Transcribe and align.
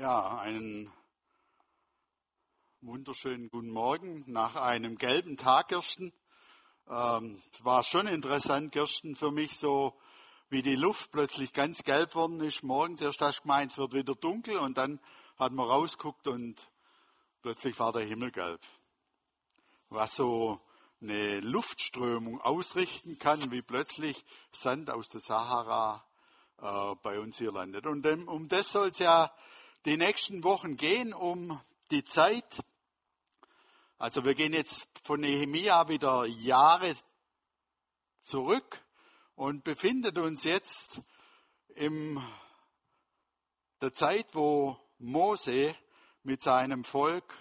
Ja, 0.00 0.38
einen 0.38 0.90
wunderschönen 2.80 3.50
guten 3.50 3.68
Morgen 3.68 4.24
nach 4.28 4.56
einem 4.56 4.96
gelben 4.96 5.36
Tag, 5.36 5.68
Kirsten. 5.68 6.14
Ähm, 6.88 7.42
war 7.58 7.82
schon 7.82 8.06
interessant, 8.06 8.72
Kirsten, 8.72 9.14
für 9.14 9.30
mich 9.30 9.58
so, 9.58 10.00
wie 10.48 10.62
die 10.62 10.76
Luft 10.76 11.12
plötzlich 11.12 11.52
ganz 11.52 11.82
gelb 11.82 12.14
worden 12.14 12.40
ist. 12.40 12.62
Morgens 12.62 13.02
erst 13.02 13.20
hast 13.20 13.40
du 13.40 13.42
gemeint, 13.42 13.72
es 13.72 13.76
wird 13.76 13.92
wieder 13.92 14.14
dunkel 14.14 14.56
und 14.56 14.78
dann 14.78 15.00
hat 15.36 15.52
man 15.52 15.68
rausguckt 15.68 16.26
und 16.28 16.56
plötzlich 17.42 17.78
war 17.78 17.92
der 17.92 18.06
Himmel 18.06 18.30
gelb. 18.30 18.62
Was 19.90 20.16
so 20.16 20.62
eine 21.02 21.40
Luftströmung 21.40 22.40
ausrichten 22.40 23.18
kann, 23.18 23.50
wie 23.50 23.60
plötzlich 23.60 24.24
Sand 24.50 24.88
aus 24.88 25.10
der 25.10 25.20
Sahara 25.20 26.02
äh, 26.56 26.94
bei 27.02 27.20
uns 27.20 27.36
hier 27.36 27.52
landet. 27.52 27.84
Und 27.84 28.06
um, 28.06 28.28
um 28.28 28.48
das 28.48 28.72
soll 28.72 28.88
es 28.88 28.98
ja 28.98 29.30
die 29.86 29.96
nächsten 29.96 30.44
Wochen 30.44 30.76
gehen, 30.76 31.14
um 31.14 31.60
die 31.90 32.04
Zeit. 32.04 32.62
Also 33.98 34.24
wir 34.24 34.34
gehen 34.34 34.52
jetzt 34.52 34.88
von 35.02 35.20
Nehemia 35.20 35.88
wieder 35.88 36.26
Jahre 36.26 36.94
zurück 38.22 38.84
und 39.34 39.64
befinden 39.64 40.16
uns 40.18 40.44
jetzt 40.44 41.00
in 41.74 42.22
der 43.80 43.92
Zeit, 43.92 44.34
wo 44.34 44.76
Mose 44.98 45.74
mit 46.22 46.42
seinem 46.42 46.84
Volk 46.84 47.34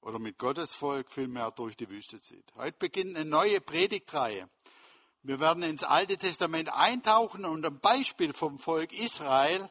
oder 0.00 0.18
mit 0.18 0.38
Gottes 0.38 0.74
Volk 0.74 1.10
vielmehr 1.12 1.50
durch 1.50 1.76
die 1.76 1.88
Wüste 1.90 2.20
zieht. 2.20 2.50
Heute 2.56 2.78
beginnt 2.78 3.16
eine 3.16 3.28
neue 3.28 3.60
Predigtreihe. 3.60 4.48
Wir 5.22 5.38
werden 5.38 5.62
ins 5.62 5.84
Alte 5.84 6.16
Testament 6.16 6.72
eintauchen 6.72 7.44
und 7.44 7.64
am 7.64 7.78
Beispiel 7.78 8.32
vom 8.32 8.58
Volk 8.58 8.92
Israel 8.92 9.70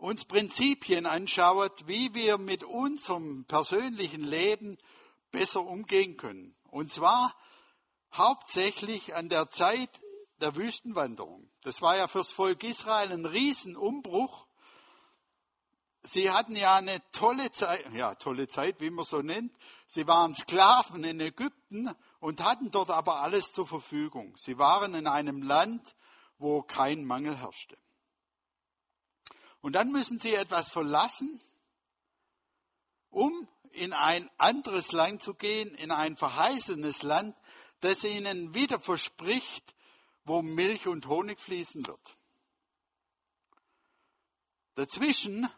uns 0.00 0.24
Prinzipien 0.24 1.06
anschaut, 1.06 1.86
wie 1.86 2.14
wir 2.14 2.38
mit 2.38 2.64
unserem 2.64 3.44
persönlichen 3.44 4.22
Leben 4.22 4.78
besser 5.30 5.60
umgehen 5.60 6.16
können. 6.16 6.56
Und 6.70 6.90
zwar 6.90 7.34
hauptsächlich 8.12 9.14
an 9.14 9.28
der 9.28 9.50
Zeit 9.50 9.90
der 10.40 10.56
Wüstenwanderung. 10.56 11.50
Das 11.62 11.82
war 11.82 11.96
ja 11.96 12.08
fürs 12.08 12.32
Volk 12.32 12.64
Israel 12.64 13.12
ein 13.12 13.26
Riesenumbruch. 13.26 14.46
Sie 16.02 16.30
hatten 16.30 16.56
ja 16.56 16.76
eine 16.76 17.02
tolle 17.12 17.50
Zeit, 17.50 17.84
ja, 17.92 18.14
tolle 18.14 18.48
Zeit, 18.48 18.80
wie 18.80 18.88
man 18.88 19.04
so 19.04 19.20
nennt. 19.20 19.54
Sie 19.86 20.06
waren 20.06 20.34
Sklaven 20.34 21.04
in 21.04 21.20
Ägypten 21.20 21.94
und 22.20 22.42
hatten 22.42 22.70
dort 22.70 22.90
aber 22.90 23.20
alles 23.20 23.52
zur 23.52 23.66
Verfügung. 23.66 24.34
Sie 24.38 24.56
waren 24.56 24.94
in 24.94 25.06
einem 25.06 25.42
Land, 25.42 25.94
wo 26.38 26.62
kein 26.62 27.04
Mangel 27.04 27.36
herrschte. 27.36 27.76
Und 29.60 29.74
dann 29.74 29.90
müssen 29.90 30.18
sie 30.18 30.34
etwas 30.34 30.70
verlassen, 30.70 31.40
um 33.10 33.48
in 33.72 33.92
ein 33.92 34.28
anderes 34.38 34.92
Land 34.92 35.22
zu 35.22 35.34
gehen, 35.34 35.74
in 35.74 35.90
ein 35.90 36.16
verheißenes 36.16 37.02
Land, 37.02 37.36
das 37.80 38.04
ihnen 38.04 38.54
wieder 38.54 38.80
verspricht, 38.80 39.74
wo 40.24 40.42
Milch 40.42 40.86
und 40.86 41.06
Honig 41.06 41.40
fließen 41.40 41.86
wird. 41.86 42.16
Dazwischen 44.74 45.48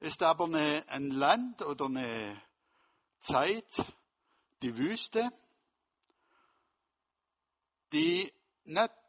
ist 0.00 0.22
aber 0.22 0.44
eine, 0.46 0.84
ein 0.88 1.10
Land 1.10 1.62
oder 1.62 1.86
eine 1.86 2.42
Zeit, 3.20 3.70
die 4.62 4.76
Wüste, 4.76 5.30
die 7.92 8.32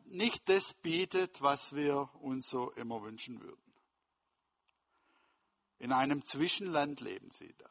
nicht 0.05 0.49
das 0.49 0.73
bietet, 0.73 1.41
was 1.41 1.73
wir 1.73 2.09
uns 2.15 2.47
so 2.49 2.71
immer 2.71 3.01
wünschen 3.01 3.41
würden. 3.41 3.62
In 5.83 5.91
einem 5.91 6.23
Zwischenland 6.23 7.01
leben 7.01 7.29
sie 7.29 7.53
da. 7.57 7.69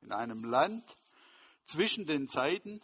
In 0.00 0.10
einem 0.10 0.42
Land 0.42 0.96
zwischen 1.62 2.04
den 2.04 2.26
Zeiten. 2.26 2.82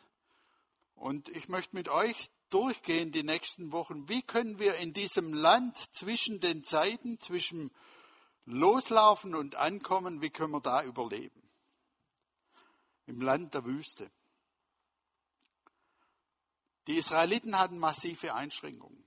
Und 0.95 1.29
ich 1.31 1.49
möchte 1.49 1.75
mit 1.75 1.89
euch 1.89 2.31
durchgehen 2.51 3.11
die 3.11 3.25
nächsten 3.25 3.73
Wochen. 3.73 4.09
Wie 4.09 4.23
können 4.23 4.61
wir 4.61 4.77
in 4.77 4.93
diesem 4.93 5.35
Land 5.35 5.77
zwischen 5.93 6.39
den 6.39 6.63
Zeiten, 6.63 7.19
zwischen 7.19 7.73
Loslaufen 8.45 9.35
und 9.35 9.57
Ankommen, 9.57 10.23
wie 10.23 10.31
können 10.31 10.53
wir 10.53 10.61
da 10.61 10.85
überleben? 10.85 11.51
Im 13.07 13.21
Land 13.21 13.55
der 13.55 13.65
Wüste. 13.65 14.09
Die 16.87 16.95
Israeliten 16.95 17.59
hatten 17.59 17.79
massive 17.79 18.35
Einschränkungen. 18.35 19.05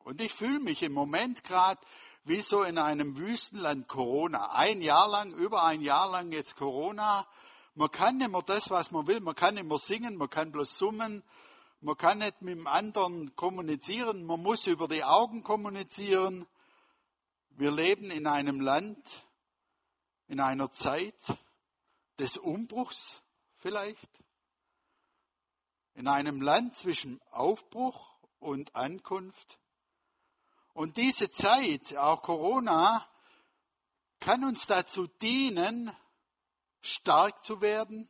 Und 0.00 0.20
ich 0.20 0.34
fühle 0.34 0.60
mich 0.60 0.82
im 0.82 0.92
Moment 0.92 1.42
gerade 1.42 1.80
wie 2.30 2.42
so 2.42 2.62
in 2.62 2.78
einem 2.78 3.16
Wüstenland 3.16 3.88
Corona. 3.88 4.52
Ein 4.52 4.82
Jahr 4.82 5.08
lang, 5.08 5.32
über 5.32 5.64
ein 5.64 5.80
Jahr 5.80 6.08
lang 6.08 6.30
jetzt 6.30 6.54
Corona. 6.54 7.26
Man 7.74 7.90
kann 7.90 8.18
nicht 8.18 8.30
mehr 8.30 8.42
das, 8.42 8.70
was 8.70 8.92
man 8.92 9.08
will. 9.08 9.18
Man 9.18 9.34
kann 9.34 9.54
nicht 9.54 9.66
mehr 9.66 9.78
singen, 9.78 10.14
man 10.14 10.30
kann 10.30 10.52
bloß 10.52 10.78
summen. 10.78 11.24
Man 11.80 11.96
kann 11.96 12.18
nicht 12.18 12.40
mit 12.40 12.56
dem 12.56 12.68
anderen 12.68 13.34
kommunizieren. 13.34 14.24
Man 14.24 14.44
muss 14.44 14.68
über 14.68 14.86
die 14.86 15.02
Augen 15.02 15.42
kommunizieren. 15.42 16.46
Wir 17.50 17.72
leben 17.72 18.12
in 18.12 18.28
einem 18.28 18.60
Land, 18.60 19.26
in 20.28 20.38
einer 20.38 20.70
Zeit 20.70 21.36
des 22.20 22.36
Umbruchs 22.36 23.24
vielleicht. 23.56 24.08
In 25.94 26.06
einem 26.06 26.40
Land 26.40 26.76
zwischen 26.76 27.20
Aufbruch 27.32 28.14
und 28.38 28.76
Ankunft. 28.76 29.59
Und 30.74 30.96
diese 30.96 31.30
Zeit, 31.30 31.96
auch 31.96 32.22
Corona, 32.22 33.06
kann 34.20 34.44
uns 34.44 34.66
dazu 34.66 35.06
dienen, 35.06 35.90
stark 36.80 37.42
zu 37.44 37.60
werden 37.60 38.08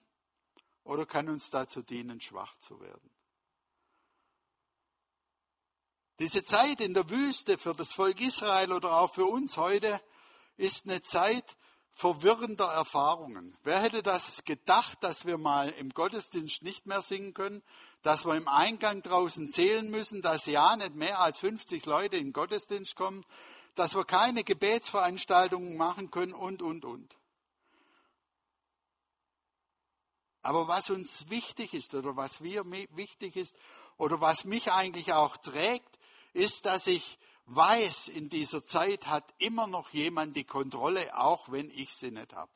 oder 0.84 1.06
kann 1.06 1.28
uns 1.28 1.50
dazu 1.50 1.82
dienen, 1.82 2.20
schwach 2.20 2.56
zu 2.58 2.80
werden. 2.80 3.10
Diese 6.18 6.42
Zeit 6.42 6.80
in 6.80 6.92
der 6.92 7.08
Wüste 7.08 7.56
für 7.56 7.74
das 7.74 7.92
Volk 7.92 8.20
Israel 8.20 8.72
oder 8.72 8.98
auch 8.98 9.14
für 9.14 9.24
uns 9.24 9.56
heute 9.56 10.02
ist 10.58 10.84
eine 10.84 11.00
Zeit 11.00 11.56
verwirrender 11.92 12.66
Erfahrungen. 12.66 13.56
Wer 13.62 13.80
hätte 13.80 14.02
das 14.02 14.44
gedacht, 14.44 15.02
dass 15.02 15.24
wir 15.24 15.38
mal 15.38 15.70
im 15.70 15.90
Gottesdienst 15.90 16.62
nicht 16.62 16.86
mehr 16.86 17.00
singen 17.02 17.32
können, 17.32 17.62
dass 18.02 18.24
wir 18.24 18.34
im 18.34 18.48
Eingang 18.48 19.02
draußen 19.02 19.50
zählen 19.50 19.90
müssen, 19.90 20.22
dass 20.22 20.46
ja 20.46 20.76
nicht 20.76 20.94
mehr 20.94 21.20
als 21.20 21.38
50 21.40 21.84
Leute 21.86 22.16
in 22.16 22.28
den 22.28 22.32
Gottesdienst 22.32 22.96
kommen, 22.96 23.24
dass 23.74 23.94
wir 23.94 24.04
keine 24.04 24.44
Gebetsveranstaltungen 24.44 25.76
machen 25.76 26.10
können 26.10 26.32
und, 26.32 26.62
und, 26.62 26.84
und. 26.84 27.16
Aber 30.42 30.68
was 30.68 30.88
uns 30.88 31.28
wichtig 31.28 31.74
ist 31.74 31.94
oder 31.94 32.16
was 32.16 32.40
mir 32.40 32.64
wichtig 32.92 33.36
ist 33.36 33.56
oder 33.98 34.20
was 34.20 34.44
mich 34.44 34.72
eigentlich 34.72 35.12
auch 35.12 35.36
trägt, 35.36 35.98
ist, 36.32 36.64
dass 36.64 36.86
ich 36.86 37.18
weiß, 37.46 38.08
in 38.08 38.28
dieser 38.28 38.64
Zeit 38.64 39.06
hat 39.06 39.34
immer 39.38 39.66
noch 39.66 39.90
jemand 39.90 40.36
die 40.36 40.44
Kontrolle, 40.44 41.18
auch 41.18 41.50
wenn 41.50 41.68
ich 41.70 41.92
sie 41.92 42.10
nicht 42.10 42.32
habe. 42.32 42.52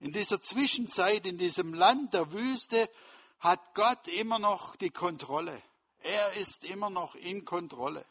In 0.00 0.12
dieser 0.12 0.40
Zwischenzeit, 0.40 1.26
in 1.26 1.38
diesem 1.38 1.74
Land 1.74 2.14
der 2.14 2.32
Wüste, 2.32 2.88
hat 3.38 3.74
Gott 3.74 4.08
immer 4.08 4.38
noch 4.38 4.76
die 4.76 4.90
Kontrolle. 4.90 5.62
Er 6.00 6.32
ist 6.34 6.64
immer 6.64 6.90
noch 6.90 7.14
in 7.14 7.44
Kontrolle. 7.44 8.04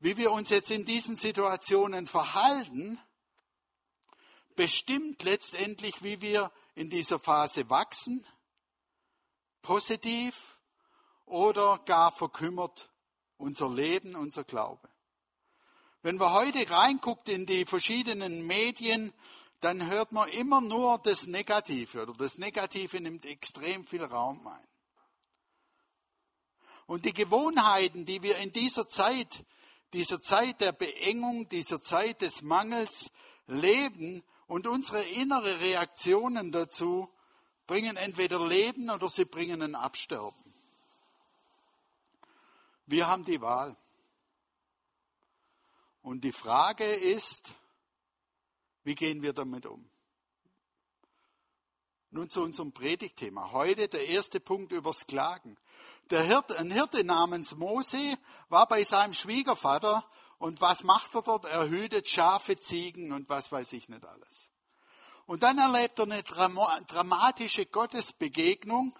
Wie 0.00 0.16
wir 0.16 0.30
uns 0.30 0.50
jetzt 0.50 0.70
in 0.70 0.84
diesen 0.84 1.16
Situationen 1.16 2.06
verhalten, 2.06 3.00
bestimmt 4.54 5.22
letztendlich, 5.24 6.02
wie 6.02 6.20
wir 6.20 6.52
in 6.74 6.88
dieser 6.90 7.18
Phase 7.18 7.68
wachsen, 7.68 8.26
positiv 9.62 10.58
oder 11.26 11.78
gar 11.84 12.12
verkümmert 12.12 12.90
unser 13.36 13.70
Leben, 13.70 14.14
unser 14.16 14.44
Glaube. 14.44 14.88
Wenn 16.02 16.20
wir 16.20 16.32
heute 16.32 16.70
reinguckt 16.70 17.28
in 17.28 17.44
die 17.44 17.64
verschiedenen 17.64 18.46
Medien, 18.46 19.12
dann 19.60 19.88
hört 19.88 20.12
man 20.12 20.28
immer 20.30 20.60
nur 20.60 20.98
das 20.98 21.26
Negative 21.26 22.02
oder 22.02 22.14
das 22.14 22.38
Negative 22.38 23.00
nimmt 23.00 23.26
extrem 23.26 23.84
viel 23.84 24.04
Raum 24.04 24.46
ein. 24.46 24.66
Und 26.86 27.04
die 27.04 27.12
Gewohnheiten, 27.12 28.06
die 28.06 28.22
wir 28.22 28.38
in 28.38 28.52
dieser 28.52 28.88
Zeit, 28.88 29.44
dieser 29.92 30.20
Zeit 30.20 30.60
der 30.60 30.72
Beengung, 30.72 31.48
dieser 31.48 31.80
Zeit 31.80 32.22
des 32.22 32.42
Mangels 32.42 33.10
leben 33.46 34.22
und 34.46 34.66
unsere 34.66 35.02
innere 35.02 35.60
Reaktionen 35.60 36.50
dazu 36.52 37.12
bringen 37.66 37.96
entweder 37.96 38.46
Leben 38.46 38.88
oder 38.90 39.10
sie 39.10 39.26
bringen 39.26 39.60
ein 39.60 39.74
Absterben. 39.74 40.54
Wir 42.86 43.06
haben 43.06 43.24
die 43.24 43.40
Wahl. 43.42 43.76
Und 46.00 46.22
die 46.22 46.32
Frage 46.32 46.86
ist, 46.86 47.52
wie 48.88 48.94
gehen 48.94 49.20
wir 49.20 49.34
damit 49.34 49.66
um? 49.66 49.86
Nun 52.08 52.30
zu 52.30 52.42
unserem 52.42 52.72
Predigtthema. 52.72 53.52
Heute 53.52 53.86
der 53.86 54.08
erste 54.08 54.40
Punkt 54.40 54.72
übers 54.72 55.06
Klagen. 55.06 55.58
Der 56.08 56.22
Hirte, 56.22 56.58
ein 56.58 56.70
Hirte 56.70 57.04
namens 57.04 57.54
Mose 57.54 58.16
war 58.48 58.66
bei 58.66 58.82
seinem 58.82 59.12
Schwiegervater 59.12 60.08
Und 60.38 60.62
was 60.62 60.84
macht 60.84 61.14
er 61.14 61.20
dort? 61.20 61.44
Er 61.44 61.68
hütet 61.68 62.08
Schafe, 62.08 62.56
Ziegen 62.56 63.12
und 63.12 63.28
was 63.28 63.52
weiß 63.52 63.74
ich 63.74 63.90
nicht 63.90 64.06
alles. 64.06 64.50
Und 65.26 65.42
dann 65.42 65.58
erlebt 65.58 65.98
er 65.98 66.04
eine 66.04 66.22
dramatische 66.22 67.66
Gottesbegegnung, 67.66 68.98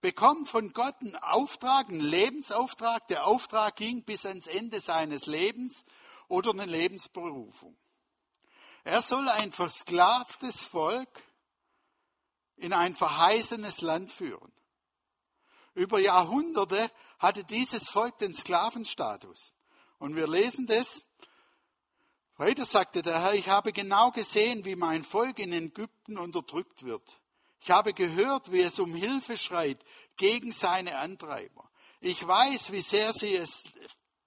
bekommt 0.00 0.48
von 0.48 0.72
Gott 0.72 0.96
einen 1.02 1.14
Auftrag, 1.14 1.88
einen 1.88 2.00
Lebensauftrag. 2.00 3.06
Der 3.06 3.28
Auftrag 3.28 3.76
ging 3.76 4.02
bis 4.02 4.26
ans 4.26 4.48
Ende 4.48 4.80
seines 4.80 5.26
Lebens 5.26 5.84
oder 6.26 6.50
eine 6.50 6.64
Lebensberufung. 6.64 7.76
Er 8.84 9.00
soll 9.00 9.28
ein 9.28 9.52
versklavtes 9.52 10.64
Volk 10.64 11.08
in 12.56 12.72
ein 12.72 12.94
verheißenes 12.94 13.80
Land 13.80 14.10
führen. 14.10 14.52
Über 15.74 15.98
Jahrhunderte 15.98 16.90
hatte 17.18 17.44
dieses 17.44 17.88
Volk 17.88 18.18
den 18.18 18.34
Sklavenstatus. 18.34 19.54
Und 19.98 20.16
wir 20.16 20.26
lesen 20.26 20.66
das. 20.66 21.02
Weiter 22.36 22.64
sagte 22.64 23.02
der 23.02 23.22
Herr, 23.22 23.34
ich 23.34 23.48
habe 23.48 23.72
genau 23.72 24.10
gesehen, 24.10 24.64
wie 24.64 24.74
mein 24.74 25.04
Volk 25.04 25.38
in 25.38 25.52
Ägypten 25.52 26.18
unterdrückt 26.18 26.82
wird. 26.82 27.20
Ich 27.60 27.70
habe 27.70 27.94
gehört, 27.94 28.50
wie 28.50 28.62
es 28.62 28.80
um 28.80 28.94
Hilfe 28.94 29.36
schreit 29.36 29.84
gegen 30.16 30.50
seine 30.50 30.98
Antreiber. 30.98 31.70
Ich 32.00 32.26
weiß, 32.26 32.72
wie 32.72 32.80
sehr 32.80 33.12
sie 33.12 33.36
es, 33.36 33.62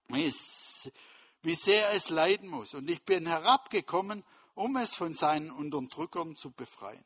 wie 0.07 1.53
sehr 1.53 1.91
es 1.91 2.09
leiden 2.09 2.47
muss. 2.49 2.73
Und 2.73 2.89
ich 2.89 3.03
bin 3.03 3.27
herabgekommen, 3.27 4.23
um 4.55 4.75
es 4.77 4.95
von 4.95 5.13
seinen 5.13 5.51
Unterdrückern 5.51 6.35
zu 6.35 6.51
befreien. 6.51 7.03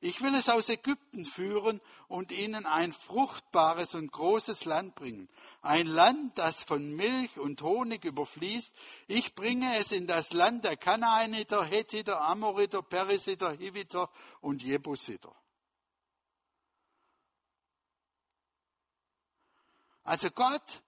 Ich 0.00 0.22
will 0.22 0.34
es 0.36 0.48
aus 0.48 0.68
Ägypten 0.68 1.24
führen 1.24 1.80
und 2.06 2.30
ihnen 2.30 2.66
ein 2.66 2.92
fruchtbares 2.92 3.96
und 3.96 4.12
großes 4.12 4.64
Land 4.64 4.94
bringen. 4.94 5.28
Ein 5.60 5.88
Land, 5.88 6.38
das 6.38 6.62
von 6.62 6.94
Milch 6.94 7.36
und 7.38 7.62
Honig 7.62 8.04
überfließt. 8.04 8.72
Ich 9.08 9.34
bringe 9.34 9.76
es 9.76 9.90
in 9.90 10.06
das 10.06 10.32
Land 10.32 10.64
der 10.64 10.76
Kanaaniter, 10.76 11.64
Hethiter, 11.64 12.20
Amoriter, 12.20 12.82
Perisiter, 12.82 13.52
Hiviter 13.52 14.08
und 14.40 14.62
Jebusiter. 14.62 15.34
Also 20.04 20.30
Gott 20.30 20.82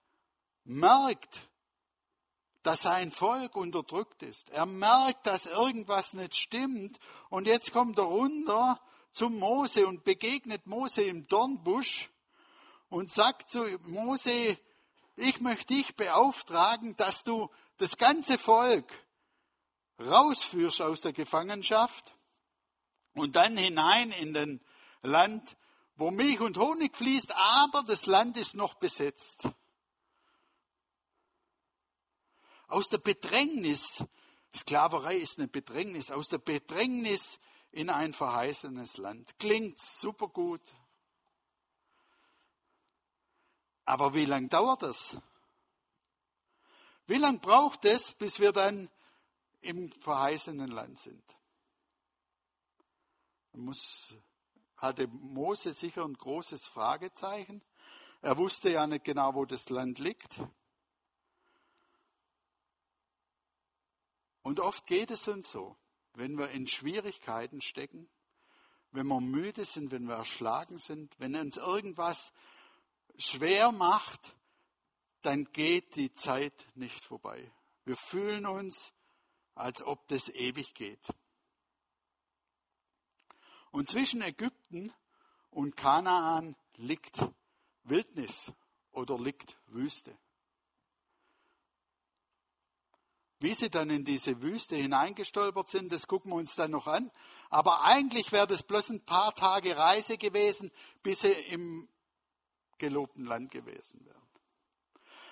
merkt, 0.62 1.50
dass 2.62 2.82
sein 2.82 3.10
Volk 3.10 3.56
unterdrückt 3.56 4.22
ist. 4.22 4.50
Er 4.50 4.66
merkt, 4.66 5.26
dass 5.26 5.46
irgendwas 5.46 6.12
nicht 6.12 6.36
stimmt. 6.36 6.98
Und 7.30 7.46
jetzt 7.46 7.72
kommt 7.72 7.98
er 7.98 8.04
runter 8.04 8.80
zum 9.12 9.38
Mose 9.38 9.86
und 9.86 10.04
begegnet 10.04 10.66
Mose 10.66 11.02
im 11.02 11.26
Dornbusch 11.26 12.10
und 12.88 13.10
sagt 13.10 13.48
zu 13.48 13.64
Mose, 13.86 14.58
ich 15.16 15.40
möchte 15.40 15.74
dich 15.74 15.96
beauftragen, 15.96 16.96
dass 16.96 17.24
du 17.24 17.48
das 17.78 17.96
ganze 17.96 18.38
Volk 18.38 18.90
rausführst 20.00 20.80
aus 20.82 21.00
der 21.00 21.12
Gefangenschaft 21.12 22.14
und 23.14 23.36
dann 23.36 23.56
hinein 23.56 24.12
in 24.12 24.34
den 24.34 24.60
Land, 25.02 25.56
wo 25.96 26.10
Milch 26.10 26.40
und 26.40 26.56
Honig 26.56 26.96
fließt, 26.96 27.34
aber 27.36 27.82
das 27.82 28.06
Land 28.06 28.38
ist 28.38 28.54
noch 28.54 28.74
besetzt. 28.74 29.48
Aus 32.70 32.88
der 32.88 32.99
Bedrängnis, 32.99 34.05
Sklaverei 34.55 35.17
ist 35.17 35.38
eine 35.38 35.49
Bedrängnis, 35.49 36.12
aus 36.12 36.28
der 36.28 36.38
Bedrängnis 36.38 37.40
in 37.72 37.90
ein 37.90 38.14
verheißenes 38.14 38.96
Land. 38.96 39.37
Klingt 39.40 39.76
super 39.76 40.28
gut. 40.28 40.62
Aber 43.84 44.14
wie 44.14 44.25
lange 44.25 44.49
dauert 44.49 44.82
das? 44.82 45.17
Wie 47.06 47.17
lange 47.17 47.38
braucht 47.38 47.84
es, 47.87 48.14
bis 48.14 48.38
wir 48.38 48.52
dann 48.52 48.88
im 49.62 49.90
verheißenen 49.90 50.70
Land 50.70 50.96
sind? 51.00 51.25
Muss, 53.52 54.14
hatte 54.76 55.08
Mose 55.08 55.72
sicher 55.75 56.05
ein 56.05 56.14
großes 56.14 56.69
Fragezeichen. 56.69 57.64
Er 58.22 58.38
wusste 58.38 58.70
ja 58.70 58.87
nicht 58.87 59.05
genau, 59.05 59.34
wo 59.34 59.44
das 59.44 59.70
Land 59.70 59.99
liegt. 59.99 60.40
Und 64.42 64.60
oft 64.60 64.87
geht 64.87 65.10
es 65.10 65.28
uns 65.28 65.50
so 65.50 65.76
wenn 66.14 66.38
wir 66.38 66.50
in 66.50 66.66
Schwierigkeiten 66.66 67.60
stecken, 67.60 68.08
wenn 68.92 69.06
wir 69.06 69.20
müde 69.20 69.64
sind, 69.64 69.90
wenn 69.90 70.06
wir 70.06 70.16
erschlagen 70.16 70.78
sind, 70.78 71.19
wenn 71.19 71.37
uns 71.37 71.56
irgendwas 71.56 72.32
schwer 73.16 73.72
macht, 73.72 74.37
dann 75.22 75.44
geht 75.52 75.96
die 75.96 76.12
Zeit 76.12 76.66
nicht 76.75 77.04
vorbei. 77.04 77.52
Wir 77.84 77.96
fühlen 77.96 78.46
uns, 78.46 78.92
als 79.54 79.82
ob 79.82 80.08
das 80.08 80.28
ewig 80.28 80.75
geht. 80.75 81.06
Und 83.70 83.88
zwischen 83.88 84.22
Ägypten 84.22 84.93
und 85.50 85.76
Kanaan 85.76 86.56
liegt 86.76 87.25
Wildnis 87.84 88.52
oder 88.90 89.19
liegt 89.19 89.56
Wüste. 89.66 90.16
Wie 93.40 93.54
sie 93.54 93.70
dann 93.70 93.88
in 93.88 94.04
diese 94.04 94.42
Wüste 94.42 94.76
hineingestolpert 94.76 95.66
sind, 95.66 95.90
das 95.90 96.06
gucken 96.06 96.31
wir 96.31 96.37
uns 96.37 96.56
dann 96.56 96.70
noch 96.70 96.87
an. 96.87 97.10
Aber 97.48 97.82
eigentlich 97.84 98.32
wäre 98.32 98.46
das 98.46 98.62
bloß 98.62 98.90
ein 98.90 99.04
paar 99.04 99.32
Tage 99.32 99.76
Reise 99.76 100.19
gewesen, 100.19 100.70
bis 101.02 101.20
sie 101.20 101.32
im 101.32 101.88
gelobten 102.76 103.25
Land 103.25 103.50
gewesen 103.50 104.04
wären. 104.04 104.28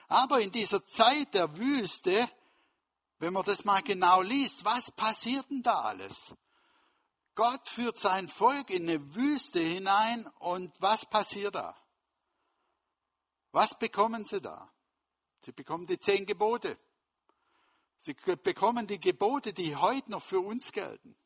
Aber 0.09 0.41
in 0.41 0.51
dieser 0.51 0.83
Zeit 0.87 1.35
der 1.35 1.55
Wüste, 1.59 2.31
wenn 3.19 3.35
man 3.35 3.45
das 3.45 3.67
mal 3.67 3.83
genau 3.83 4.23
liest, 4.23 4.65
was 4.65 4.91
passiert 4.91 5.49
denn 5.51 5.63
da 5.63 5.83
alles? 5.83 6.35
Gott 7.35 7.69
führt 7.69 7.99
sein 7.99 8.27
Volk 8.27 8.71
in 8.71 8.89
eine 8.89 9.15
Wüste 9.15 9.61
hinein 9.61 10.27
und 10.39 10.73
was 10.81 11.05
passiert 11.05 11.55
da? 11.55 11.77
Was 13.53 13.79
bekommen 13.79 14.25
sie 14.25 14.41
da? 14.41 14.73
Sie 15.45 15.53
bekommen 15.53 15.87
die 15.87 15.99
zehn 15.99 16.25
Gebote. 16.25 16.79
Sie 17.99 18.15
bekommen 18.15 18.87
die 18.87 19.01
Gebote, 19.01 19.53
die 19.53 19.75
heute 19.77 20.11
noch 20.11 20.23
für 20.23 20.41
uns 20.41 20.73
gelten. 20.73 21.17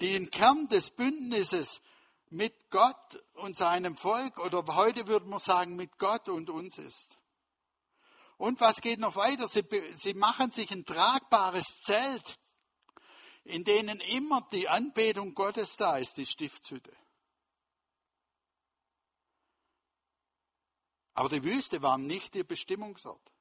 Die 0.00 0.16
im 0.16 0.30
Kern 0.30 0.68
des 0.68 0.90
Bündnisses 0.90 1.80
mit 2.30 2.70
Gott 2.70 3.22
und 3.34 3.56
seinem 3.56 3.96
Volk 3.96 4.38
oder 4.38 4.64
heute 4.74 5.06
würde 5.06 5.26
man 5.26 5.38
sagen 5.38 5.76
mit 5.76 5.98
Gott 5.98 6.28
und 6.28 6.50
uns 6.50 6.78
ist. 6.78 7.18
Und 8.36 8.60
was 8.60 8.80
geht 8.80 8.98
noch 8.98 9.14
weiter? 9.14 9.46
Sie, 9.46 9.64
sie 9.94 10.14
machen 10.14 10.50
sich 10.50 10.70
ein 10.72 10.84
tragbares 10.84 11.80
Zelt, 11.82 12.38
in 13.44 13.62
denen 13.62 14.00
immer 14.00 14.40
die 14.52 14.68
Anbetung 14.68 15.34
Gottes 15.34 15.76
da 15.76 15.98
ist, 15.98 16.16
die 16.16 16.26
Stiftshütte. 16.26 16.96
Aber 21.12 21.28
die 21.28 21.44
Wüste 21.44 21.80
war 21.80 21.96
nicht 21.96 22.34
ihr 22.34 22.44
Bestimmungsort. 22.44 23.33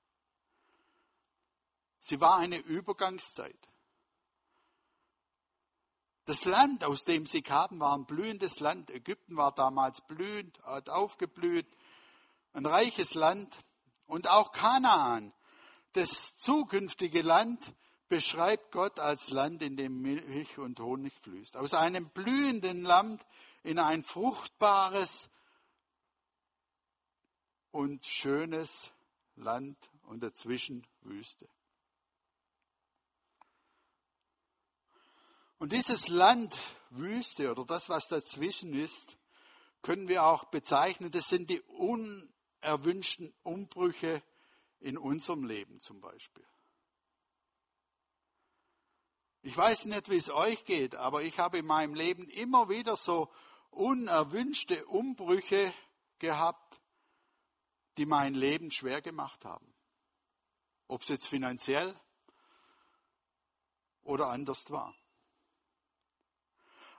Sie 2.06 2.20
war 2.20 2.36
eine 2.36 2.58
Übergangszeit. 2.58 3.58
Das 6.26 6.44
Land, 6.44 6.84
aus 6.84 7.06
dem 7.06 7.26
sie 7.26 7.42
kamen, 7.42 7.80
war 7.80 7.96
ein 7.98 8.06
blühendes 8.06 8.60
Land. 8.60 8.90
Ägypten 8.90 9.38
war 9.38 9.56
damals 9.56 10.02
blühend, 10.02 10.62
hat 10.64 10.90
aufgeblüht, 10.90 11.66
ein 12.52 12.66
reiches 12.66 13.14
Land. 13.14 13.56
Und 14.06 14.30
auch 14.30 14.52
Kanaan, 14.52 15.32
das 15.94 16.36
zukünftige 16.36 17.22
Land, 17.22 17.74
beschreibt 18.10 18.74
Gott 18.74 19.00
als 19.00 19.30
Land, 19.30 19.62
in 19.62 19.78
dem 19.78 20.02
Milch 20.02 20.58
und 20.58 20.82
Honig 20.82 21.14
fließt. 21.22 21.56
Aus 21.56 21.74
einem 21.74 22.10
blühenden 22.10 22.84
Land 22.84 23.26
in 23.64 23.80
ein 23.80 24.04
fruchtbares 24.04 25.30
und 27.72 28.06
schönes 28.06 28.92
Land 29.38 29.78
und 30.02 30.22
dazwischen 30.22 30.86
Wüste. 31.04 31.48
Und 35.64 35.72
dieses 35.72 36.10
Land 36.10 36.60
Wüste 36.90 37.50
oder 37.50 37.64
das, 37.64 37.88
was 37.88 38.10
dazwischen 38.10 38.74
ist, 38.74 39.16
können 39.82 40.10
wir 40.10 40.26
auch 40.26 40.44
bezeichnen, 40.44 41.10
das 41.10 41.30
sind 41.30 41.50
die 41.50 41.62
unerwünschten 41.62 43.34
Umbrüche 43.44 44.22
in 44.82 44.98
unserem 44.98 45.46
Leben 45.46 45.80
zum 45.80 46.02
Beispiel. 46.02 46.46
Ich 49.42 49.56
weiß 49.56 49.86
nicht, 49.86 50.10
wie 50.10 50.18
es 50.18 50.30
euch 50.30 50.66
geht, 50.66 50.96
aber 50.96 51.24
ich 51.24 51.40
habe 51.40 51.60
in 51.60 51.66
meinem 51.66 51.94
Leben 51.94 52.28
immer 52.28 52.68
wieder 52.68 52.98
so 52.98 53.32
unerwünschte 53.70 54.86
Umbrüche 54.88 55.74
gehabt, 56.20 56.82
die 57.96 58.06
mein 58.06 58.34
Leben 58.34 58.70
schwer 58.70 59.02
gemacht 59.02 59.46
haben. 59.46 59.74
Ob 60.90 61.04
es 61.04 61.08
jetzt 61.08 61.28
finanziell 61.28 61.98
oder 64.02 64.28
anders 64.28 64.70
war. 64.70 64.94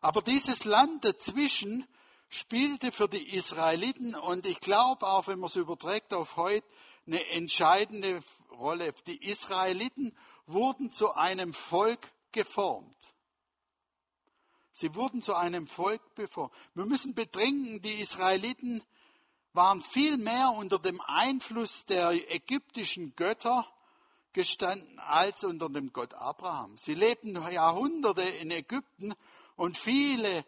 Aber 0.05 0.21
dieses 0.21 0.67
Land 0.67 1.07
dazwischen 1.07 1.89
spielte 2.29 2.93
für 2.93 3.09
die 3.09 3.35
Israeliten 3.35 4.15
und 4.15 4.45
ich 4.45 4.61
glaube 4.61 5.07
auch, 5.07 5.29
wenn 5.29 5.39
man 5.39 5.49
es 5.49 5.57
überträgt 5.57 6.13
auf 6.13 6.37
heute, 6.37 6.67
eine 7.07 7.27
entscheidende 7.31 8.23
Rolle. 8.51 8.93
Die 9.07 9.25
Israeliten 9.27 10.15
wurden 10.47 10.91
zu 10.91 11.15
einem 11.15 11.55
Volk 11.55 12.13
geformt. 12.33 13.15
Sie 14.73 14.95
wurden 14.95 15.23
zu 15.23 15.37
einem 15.37 15.67
Volk 15.67 16.03
beformt. 16.15 16.53
Wir 16.75 16.85
müssen 16.85 17.15
betrinken, 17.15 17.81
die 17.81 17.95
Israeliten 17.95 18.83
waren 19.55 19.81
viel 19.81 20.19
mehr 20.19 20.53
unter 20.55 20.79
dem 20.79 21.01
Einfluss 21.01 21.87
der 21.87 22.11
ägyptischen 22.31 23.17
Götter 23.17 23.67
gestanden 24.35 24.99
als 24.99 25.45
unter 25.45 25.71
dem 25.71 25.95
Gott 25.95 26.13
Abraham. 26.13 26.77
Sie 26.77 26.93
lebten 26.93 27.37
Jahrhunderte 27.51 28.21
in 28.21 28.51
Ägypten 28.51 29.15
und 29.57 29.77
viele 29.79 30.45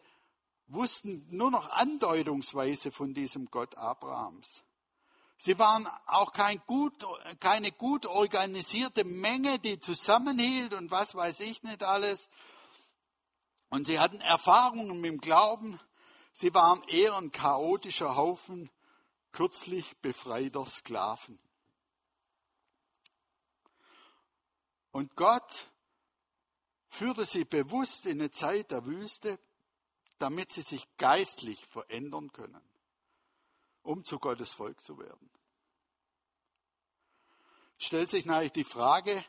wussten 0.68 1.26
nur 1.30 1.50
noch 1.50 1.70
andeutungsweise 1.70 2.90
von 2.90 3.14
diesem 3.14 3.46
Gott 3.50 3.76
Abrahams. 3.76 4.62
Sie 5.38 5.58
waren 5.58 5.86
auch 6.06 6.32
kein 6.32 6.60
gut, 6.66 6.94
keine 7.40 7.70
gut 7.70 8.06
organisierte 8.06 9.04
Menge, 9.04 9.58
die 9.58 9.78
zusammenhielt 9.78 10.72
und 10.72 10.90
was 10.90 11.14
weiß 11.14 11.40
ich 11.40 11.62
nicht 11.62 11.82
alles. 11.82 12.30
Und 13.68 13.86
sie 13.86 14.00
hatten 14.00 14.20
Erfahrungen 14.20 15.00
mit 15.00 15.12
dem 15.12 15.20
Glauben. 15.20 15.78
Sie 16.32 16.54
waren 16.54 16.82
eher 16.88 17.16
ein 17.16 17.32
chaotischer 17.32 18.16
Haufen 18.16 18.70
kürzlich 19.32 19.96
befreiter 19.98 20.64
Sklaven. 20.64 21.38
Und 24.92 25.14
Gott 25.14 25.68
führte 26.97 27.26
sie 27.26 27.45
bewusst 27.45 28.07
in 28.07 28.21
eine 28.21 28.31
Zeit 28.31 28.71
der 28.71 28.87
Wüste, 28.87 29.38
damit 30.19 30.50
sie 30.50 30.62
sich 30.62 30.88
geistlich 30.97 31.65
verändern 31.67 32.33
können, 32.33 32.62
um 33.83 34.05
zu 34.05 34.19
Gottes 34.19 34.55
Volk 34.55 34.81
zu 34.81 34.99
werden. 34.99 35.31
Stellt 37.79 38.09
sich 38.09 38.25
natürlich 38.25 38.53
die 38.53 38.65
Frage, 38.65 39.23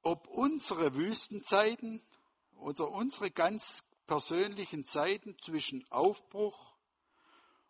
ob 0.00 0.26
unsere 0.26 0.94
Wüstenzeiten 0.94 2.02
oder 2.56 2.90
unsere 2.90 3.30
ganz 3.30 3.84
persönlichen 4.06 4.84
Zeiten 4.84 5.36
zwischen 5.42 5.86
Aufbruch 5.90 6.74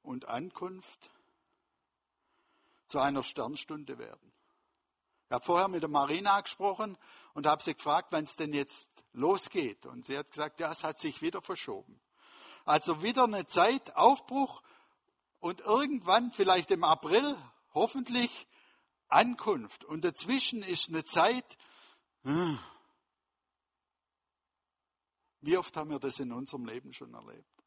und 0.03 0.27
Ankunft 0.29 1.11
zu 2.87 3.01
einer 3.01 3.25
Sternstunde 3.25 3.99
werden. 3.99 4.32
Ich 5.33 5.35
habe 5.35 5.47
vorher 5.47 5.69
mit 5.69 5.81
der 5.81 5.89
Marina 5.89 6.43
gesprochen 6.43 6.99
und 7.33 7.47
habe 7.47 7.63
sie 7.63 7.73
gefragt, 7.73 8.09
wann 8.11 8.25
es 8.25 8.37
denn 8.37 8.53
jetzt 8.53 8.91
losgeht. 9.15 9.87
Und 9.87 10.05
sie 10.05 10.19
hat 10.19 10.31
gesagt, 10.31 10.61
ja, 10.61 10.71
es 10.71 10.85
hat 10.85 10.99
sich 10.99 11.23
wieder 11.23 11.41
verschoben. 11.41 11.99
Also 12.67 13.03
wieder 13.03 13.25
eine 13.25 13.47
Zeit, 13.47 13.97
Aufbruch 13.97 14.63
und 15.41 15.61
irgendwann, 15.61 16.33
vielleicht 16.33 16.71
im 16.71 16.85
April, 16.85 17.35
hoffentlich 17.73 18.47
Ankunft. 19.09 19.87
Und 19.87 20.05
dazwischen 20.05 20.63
ist 20.63 20.91
eine 20.91 21.03
Zeit, 21.03 21.57
hm. 22.25 22.59
wie 25.41 25.57
oft 25.57 25.75
haben 25.79 25.89
wir 25.89 25.99
das 25.99 26.19
in 26.19 26.31
unserem 26.31 26.67
Leben 26.67 26.93
schon 26.93 27.15
erlebt? 27.15 27.65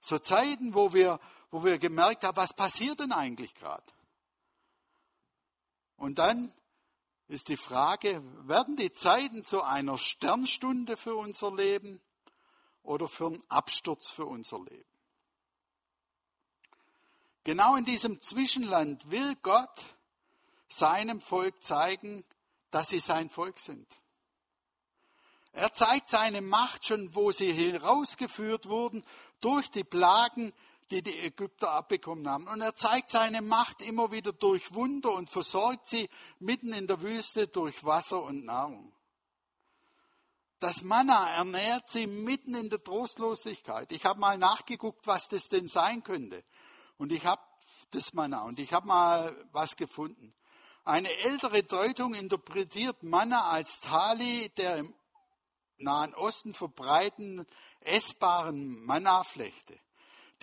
So 0.00 0.18
Zeiten, 0.18 0.74
wo 0.74 0.92
wir, 0.92 1.20
wo 1.52 1.62
wir 1.62 1.78
gemerkt 1.78 2.24
haben, 2.24 2.36
was 2.36 2.52
passiert 2.52 2.98
denn 2.98 3.12
eigentlich 3.12 3.54
gerade? 3.54 3.86
Und 5.94 6.18
dann 6.18 6.52
ist 7.28 7.48
die 7.48 7.56
Frage, 7.56 8.22
werden 8.46 8.76
die 8.76 8.92
Zeiten 8.92 9.44
zu 9.44 9.62
einer 9.62 9.98
Sternstunde 9.98 10.96
für 10.96 11.16
unser 11.16 11.54
Leben 11.54 12.00
oder 12.82 13.08
für 13.08 13.26
einen 13.26 13.44
Absturz 13.48 14.08
für 14.08 14.26
unser 14.26 14.58
Leben? 14.58 14.84
Genau 17.44 17.76
in 17.76 17.84
diesem 17.84 18.20
Zwischenland 18.20 19.10
will 19.10 19.36
Gott 19.42 19.84
seinem 20.68 21.20
Volk 21.20 21.62
zeigen, 21.62 22.24
dass 22.70 22.88
sie 22.88 22.98
sein 22.98 23.30
Volk 23.30 23.58
sind. 23.58 23.86
Er 25.52 25.72
zeigt 25.72 26.10
seine 26.10 26.42
Macht 26.42 26.86
schon, 26.86 27.14
wo 27.14 27.32
sie 27.32 27.52
herausgeführt 27.52 28.68
wurden 28.68 29.04
durch 29.40 29.70
die 29.70 29.84
Plagen, 29.84 30.52
die 30.90 31.02
die 31.02 31.18
Ägypter 31.18 31.70
abbekommen 31.72 32.28
haben. 32.28 32.46
Und 32.48 32.60
er 32.60 32.74
zeigt 32.74 33.10
seine 33.10 33.42
Macht 33.42 33.82
immer 33.82 34.12
wieder 34.12 34.32
durch 34.32 34.72
Wunder 34.74 35.12
und 35.12 35.28
versorgt 35.30 35.88
sie 35.88 36.08
mitten 36.38 36.72
in 36.72 36.86
der 36.86 37.00
Wüste 37.02 37.48
durch 37.48 37.84
Wasser 37.84 38.22
und 38.22 38.44
Nahrung. 38.44 38.92
Das 40.60 40.82
Manna 40.82 41.30
ernährt 41.34 41.88
sie 41.88 42.06
mitten 42.06 42.54
in 42.54 42.70
der 42.70 42.82
Trostlosigkeit. 42.82 43.92
Ich 43.92 44.04
habe 44.04 44.20
mal 44.20 44.38
nachgeguckt, 44.38 45.06
was 45.06 45.28
das 45.28 45.48
denn 45.48 45.68
sein 45.68 46.02
könnte. 46.02 46.44
Und 46.96 47.12
ich 47.12 47.26
habe 47.26 47.42
das 47.90 48.14
Manna 48.14 48.42
und 48.42 48.58
ich 48.58 48.72
habe 48.72 48.86
mal 48.86 49.48
was 49.52 49.76
gefunden. 49.76 50.34
Eine 50.84 51.12
ältere 51.24 51.62
Deutung 51.62 52.14
interpretiert 52.14 53.02
Manna 53.02 53.48
als 53.50 53.80
Tali 53.80 54.50
der 54.56 54.78
im 54.78 54.94
Nahen 55.78 56.14
Osten 56.14 56.54
verbreiteten 56.54 57.46
essbaren 57.80 58.82
Manna-Flechte. 58.84 59.78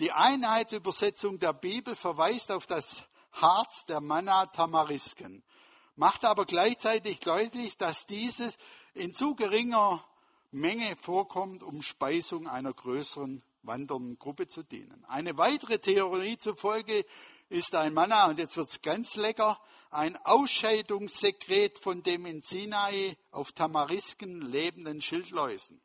Die 0.00 0.10
Einheitsübersetzung 0.10 1.38
der 1.38 1.52
Bibel 1.52 1.94
verweist 1.94 2.50
auf 2.50 2.66
das 2.66 3.04
Harz 3.30 3.84
der 3.86 4.00
Manna-Tamarisken, 4.00 5.44
macht 5.94 6.24
aber 6.24 6.46
gleichzeitig 6.46 7.20
deutlich, 7.20 7.76
dass 7.76 8.06
dieses 8.06 8.56
in 8.94 9.14
zu 9.14 9.36
geringer 9.36 10.04
Menge 10.50 10.96
vorkommt, 10.96 11.62
um 11.62 11.80
Speisung 11.80 12.48
einer 12.48 12.72
größeren 12.72 13.44
wandernden 13.62 14.18
Gruppe 14.18 14.48
zu 14.48 14.64
dienen. 14.64 15.04
Eine 15.06 15.38
weitere 15.38 15.78
Theorie 15.78 16.38
zufolge 16.38 17.04
ist 17.48 17.76
ein 17.76 17.94
Manna, 17.94 18.26
und 18.26 18.40
jetzt 18.40 18.56
wird's 18.56 18.82
ganz 18.82 19.14
lecker, 19.14 19.60
ein 19.90 20.16
Ausscheidungssekret 20.24 21.78
von 21.78 22.02
dem 22.02 22.26
in 22.26 22.42
Sinai 22.42 23.16
auf 23.30 23.52
Tamarisken 23.52 24.40
lebenden 24.40 25.00
Schildläusen. 25.00 25.80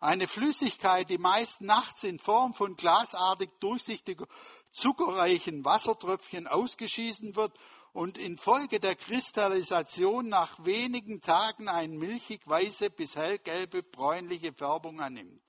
Eine 0.00 0.28
Flüssigkeit, 0.28 1.08
die 1.08 1.18
meist 1.18 1.60
nachts 1.60 2.04
in 2.04 2.18
Form 2.18 2.54
von 2.54 2.76
glasartig 2.76 3.50
durchsichtiger, 3.60 4.26
zuckerreichen 4.72 5.64
Wassertröpfchen 5.64 6.46
ausgeschieden 6.46 7.34
wird 7.34 7.52
und 7.92 8.18
infolge 8.18 8.78
der 8.78 8.94
Kristallisation 8.94 10.28
nach 10.28 10.62
wenigen 10.64 11.22
Tagen 11.22 11.68
eine 11.68 11.94
milchig-weiße 11.94 12.90
bis 12.90 13.16
hellgelbe 13.16 13.82
bräunliche 13.82 14.52
Färbung 14.52 15.00
annimmt. 15.00 15.40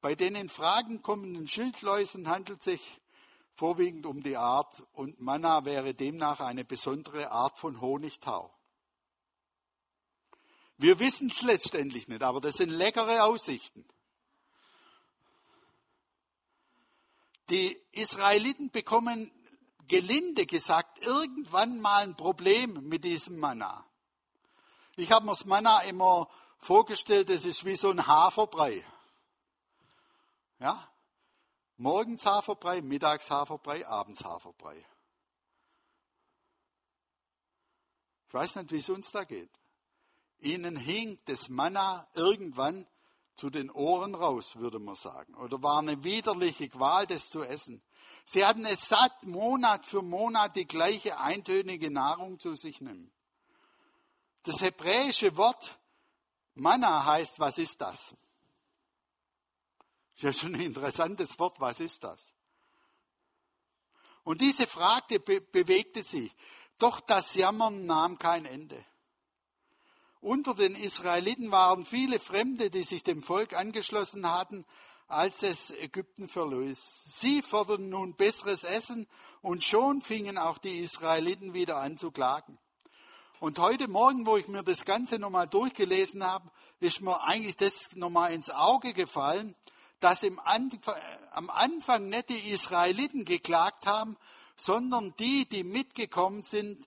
Bei 0.00 0.14
den 0.14 0.36
in 0.36 0.48
Fragen 0.48 1.02
kommenden 1.02 1.48
Schildläusen 1.48 2.28
handelt 2.28 2.60
es 2.60 2.64
sich 2.64 3.00
vorwiegend 3.54 4.06
um 4.06 4.22
die 4.22 4.36
Art 4.36 4.84
und 4.92 5.20
Manna 5.20 5.64
wäre 5.64 5.94
demnach 5.94 6.40
eine 6.40 6.64
besondere 6.64 7.30
Art 7.30 7.58
von 7.58 7.80
Honigtau. 7.80 8.52
Wir 10.82 10.98
wissen 10.98 11.30
es 11.30 11.42
letztendlich 11.42 12.08
nicht, 12.08 12.24
aber 12.24 12.40
das 12.40 12.56
sind 12.56 12.70
leckere 12.70 13.22
Aussichten. 13.22 13.88
Die 17.50 17.80
Israeliten 17.92 18.68
bekommen 18.72 19.30
gelinde 19.86 20.44
gesagt 20.44 20.98
irgendwann 20.98 21.80
mal 21.80 22.02
ein 22.02 22.16
Problem 22.16 22.88
mit 22.88 23.04
diesem 23.04 23.38
Manna. 23.38 23.86
Ich 24.96 25.12
habe 25.12 25.24
mir 25.24 25.30
das 25.30 25.44
Manna 25.44 25.82
immer 25.82 26.28
vorgestellt, 26.58 27.30
das 27.30 27.44
ist 27.44 27.64
wie 27.64 27.76
so 27.76 27.90
ein 27.90 28.04
Haferbrei. 28.04 28.84
Ja? 30.58 30.92
Morgens 31.76 32.26
Haferbrei, 32.26 32.82
mittags 32.82 33.30
Haferbrei, 33.30 33.86
abends 33.86 34.24
Haferbrei. 34.24 34.84
Ich 38.26 38.34
weiß 38.34 38.56
nicht, 38.56 38.72
wie 38.72 38.78
es 38.78 38.88
uns 38.88 39.12
da 39.12 39.22
geht. 39.22 39.61
Ihnen 40.42 40.76
hing 40.76 41.18
das 41.26 41.48
Manna 41.48 42.08
irgendwann 42.14 42.86
zu 43.36 43.50
den 43.50 43.70
Ohren 43.70 44.14
raus, 44.14 44.56
würde 44.56 44.78
man 44.78 44.94
sagen. 44.94 45.34
Oder 45.34 45.62
war 45.62 45.78
eine 45.78 46.04
widerliche 46.04 46.68
Qual, 46.68 47.06
das 47.06 47.28
zu 47.28 47.42
essen. 47.42 47.82
Sie 48.24 48.44
hatten 48.44 48.64
es 48.66 48.88
satt, 48.88 49.24
Monat 49.24 49.84
für 49.86 50.02
Monat 50.02 50.54
die 50.56 50.66
gleiche 50.66 51.18
eintönige 51.18 51.90
Nahrung 51.90 52.38
zu 52.38 52.54
sich 52.54 52.80
nehmen. 52.80 53.12
Das 54.44 54.60
hebräische 54.60 55.36
Wort 55.36 55.78
Manna 56.54 57.04
heißt, 57.04 57.40
was 57.40 57.58
ist 57.58 57.80
das? 57.80 58.14
Ist 60.14 60.22
ja 60.22 60.32
schon 60.32 60.54
ein 60.54 60.60
interessantes 60.60 61.38
Wort, 61.38 61.58
was 61.60 61.80
ist 61.80 62.04
das? 62.04 62.32
Und 64.24 64.40
diese 64.40 64.66
Frage 64.66 65.18
be 65.18 65.40
bewegte 65.40 66.02
sich. 66.02 66.34
Doch 66.78 67.00
das 67.00 67.34
Jammern 67.34 67.86
nahm 67.86 68.18
kein 68.18 68.44
Ende. 68.44 68.84
Unter 70.22 70.54
den 70.54 70.76
Israeliten 70.76 71.50
waren 71.50 71.84
viele 71.84 72.20
Fremde, 72.20 72.70
die 72.70 72.84
sich 72.84 73.02
dem 73.02 73.22
Volk 73.22 73.54
angeschlossen 73.54 74.30
hatten, 74.30 74.64
als 75.08 75.42
es 75.42 75.72
Ägypten 75.72 76.28
verlös. 76.28 77.02
Sie 77.08 77.42
forderten 77.42 77.88
nun 77.88 78.14
besseres 78.14 78.62
Essen 78.62 79.08
und 79.40 79.64
schon 79.64 80.00
fingen 80.00 80.38
auch 80.38 80.58
die 80.58 80.78
Israeliten 80.78 81.54
wieder 81.54 81.78
an 81.78 81.96
zu 81.96 82.12
klagen. 82.12 82.56
Und 83.40 83.58
heute 83.58 83.88
Morgen, 83.88 84.24
wo 84.24 84.36
ich 84.36 84.46
mir 84.46 84.62
das 84.62 84.84
Ganze 84.84 85.18
nochmal 85.18 85.48
durchgelesen 85.48 86.22
habe, 86.22 86.52
ist 86.78 87.00
mir 87.00 87.20
eigentlich 87.24 87.56
das 87.56 87.96
nochmal 87.96 88.32
ins 88.32 88.50
Auge 88.50 88.92
gefallen, 88.92 89.56
dass 89.98 90.22
im 90.22 90.38
Anfang, 90.38 90.94
am 91.32 91.50
Anfang 91.50 92.08
nicht 92.08 92.30
die 92.30 92.50
Israeliten 92.52 93.24
geklagt 93.24 93.86
haben, 93.86 94.16
sondern 94.56 95.16
die, 95.18 95.48
die 95.48 95.64
mitgekommen 95.64 96.44
sind, 96.44 96.86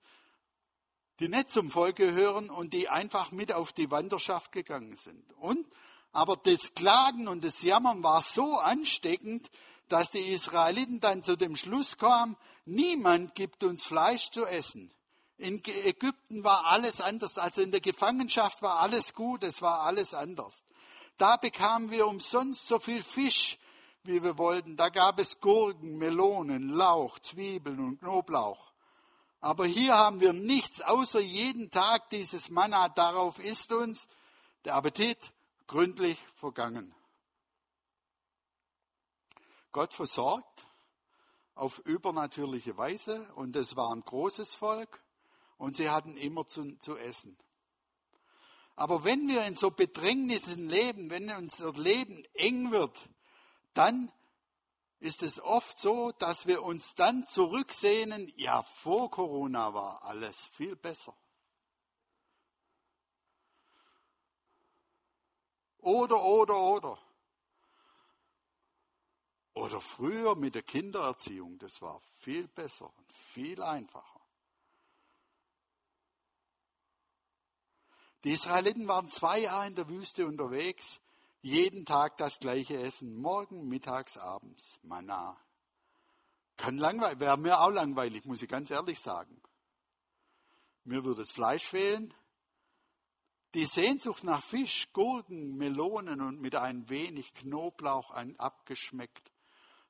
die 1.20 1.30
nicht 1.30 1.50
zum 1.50 1.72
Volk 1.72 1.96
gehören 1.96 2.50
und 2.50 2.74
die 2.74 2.90
einfach 2.90 3.32
mit 3.32 3.54
auf 3.54 3.72
die 3.74 3.92
Wanderschaft 3.92 4.52
gegangen 4.52 4.96
sind. 4.98 5.24
Und 5.40 5.66
aber 6.12 6.38
das 6.38 6.74
Klagen 6.74 7.28
und 7.28 7.44
das 7.44 7.62
Jammern 7.62 8.02
war 8.02 8.22
so 8.22 8.58
ansteckend, 8.58 9.50
dass 9.90 10.12
die 10.12 10.32
Israeliten 10.32 11.02
dann 11.02 11.24
zu 11.24 11.36
dem 11.36 11.58
Schluss 11.58 11.98
kamen, 11.98 12.38
niemand 12.66 13.36
gibt 13.36 13.66
uns 13.66 13.84
Fleisch 13.84 14.32
zu 14.32 14.46
essen. 14.46 14.94
In 15.38 15.62
Ägypten 15.66 16.46
war 16.46 16.68
alles 16.68 17.02
anders, 17.02 17.38
also 17.38 17.62
in 17.62 17.72
der 17.72 17.82
Gefangenschaft 17.82 18.62
war 18.62 18.80
alles 18.80 19.14
gut, 19.14 19.44
es 19.44 19.62
war 19.62 19.82
alles 19.82 20.14
anders. 20.14 20.64
Da 21.18 21.36
bekamen 21.36 21.92
wir 21.92 22.08
umsonst 22.08 22.66
so 22.68 22.80
viel 22.80 23.04
Fisch, 23.04 23.58
wie 24.04 24.24
wir 24.24 24.38
wollten. 24.38 24.78
Da 24.78 24.88
gab 24.88 25.20
es 25.20 25.42
Gurken, 25.42 25.98
Melonen, 25.98 26.70
Lauch, 26.70 27.20
Zwiebeln 27.20 27.80
und 27.80 28.00
Knoblauch. 28.00 28.72
Aber 29.40 29.66
hier 29.66 29.96
haben 29.96 30.20
wir 30.20 30.34
nichts 30.34 30.82
außer 30.82 31.20
jeden 31.20 31.70
Tag 31.72 32.10
dieses 32.10 32.50
Manna. 32.50 32.90
Darauf 32.90 33.40
ist 33.40 33.72
uns 33.72 34.08
der 34.64 34.76
Appetit 34.76 35.32
gründlich 35.68 36.18
vergangen. 36.36 36.94
Gott 39.72 39.94
versorgt 39.94 40.66
auf 41.54 41.80
übernatürliche 41.80 42.78
Weise 42.78 43.32
und 43.36 43.56
es 43.56 43.76
war 43.76 43.94
ein 43.94 44.02
großes 44.02 44.56
Volk 44.56 45.04
und 45.58 45.76
sie 45.76 45.90
hatten 45.90 46.18
immer 46.18 46.48
zu, 46.48 46.78
zu 46.80 46.98
essen. 46.98 47.38
Aber 48.76 49.04
wenn 49.04 49.28
wir 49.28 49.46
in 49.46 49.56
so 49.56 49.72
Bedrängnissen 49.72 50.68
leben, 50.68 51.10
wenn 51.10 51.30
unser 51.30 51.72
Leben 51.74 52.24
eng 52.34 52.72
wird, 52.72 53.10
dann 53.74 54.12
ist 55.06 55.22
es 55.22 55.40
oft 55.40 55.78
so, 55.78 56.12
dass 56.14 56.48
wir 56.48 56.64
uns 56.64 56.96
dann 56.96 57.28
zurücksehnen, 57.28 58.32
ja, 58.36 58.64
vor 58.64 59.12
Corona 59.12 59.74
war 59.74 60.04
alles 60.04 60.48
viel 60.48 60.76
besser. 60.76 61.16
Oder, 65.78 66.24
oder, 66.24 66.60
oder. 66.60 67.00
Oder 69.54 69.80
früher 69.80 70.36
mit 70.36 70.56
der 70.56 70.64
Kindererziehung, 70.64 71.60
das 71.60 71.82
war 71.82 72.02
viel 72.18 72.48
besser 72.48 72.92
und 72.98 73.12
viel 73.14 73.62
einfacher. 73.62 74.20
Die 78.24 78.32
Israeliten 78.32 78.88
waren 78.88 79.08
zwei 79.08 79.42
Jahre 79.42 79.68
in 79.68 79.76
der 79.76 79.88
Wüste 79.88 80.26
unterwegs, 80.26 81.00
jeden 81.46 81.86
Tag 81.86 82.18
das 82.18 82.40
gleiche 82.40 82.76
Essen, 82.76 83.22
morgen, 83.22 83.68
mittags, 83.68 84.18
abends, 84.18 84.80
Manna. 84.82 85.40
Kann 86.58 86.80
langweilig, 86.80 87.20
wäre 87.20 87.38
mir 87.38 87.60
auch 87.60 87.70
langweilig, 87.70 88.26
muss 88.26 88.42
ich 88.42 88.50
ganz 88.50 88.72
ehrlich 88.72 89.00
sagen. 89.00 89.40
Mir 90.86 91.06
würde 91.06 91.22
das 91.22 91.32
Fleisch 91.32 91.64
fehlen. 91.64 92.12
Die 93.54 93.68
Sehnsucht 93.68 94.24
nach 94.24 94.42
Fisch, 94.42 94.92
Gurken, 94.92 95.56
Melonen 95.56 96.20
und 96.20 96.42
mit 96.42 96.56
ein 96.56 96.90
wenig 96.90 97.32
Knoblauch 97.36 98.10
abgeschmeckt, 98.10 99.32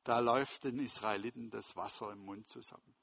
da 0.04 0.20
läuft 0.20 0.66
den 0.66 0.78
Israeliten 0.80 1.52
das 1.52 1.78
Wasser 1.78 2.12
im 2.12 2.26
Mund 2.26 2.50
zusammen. 2.50 2.96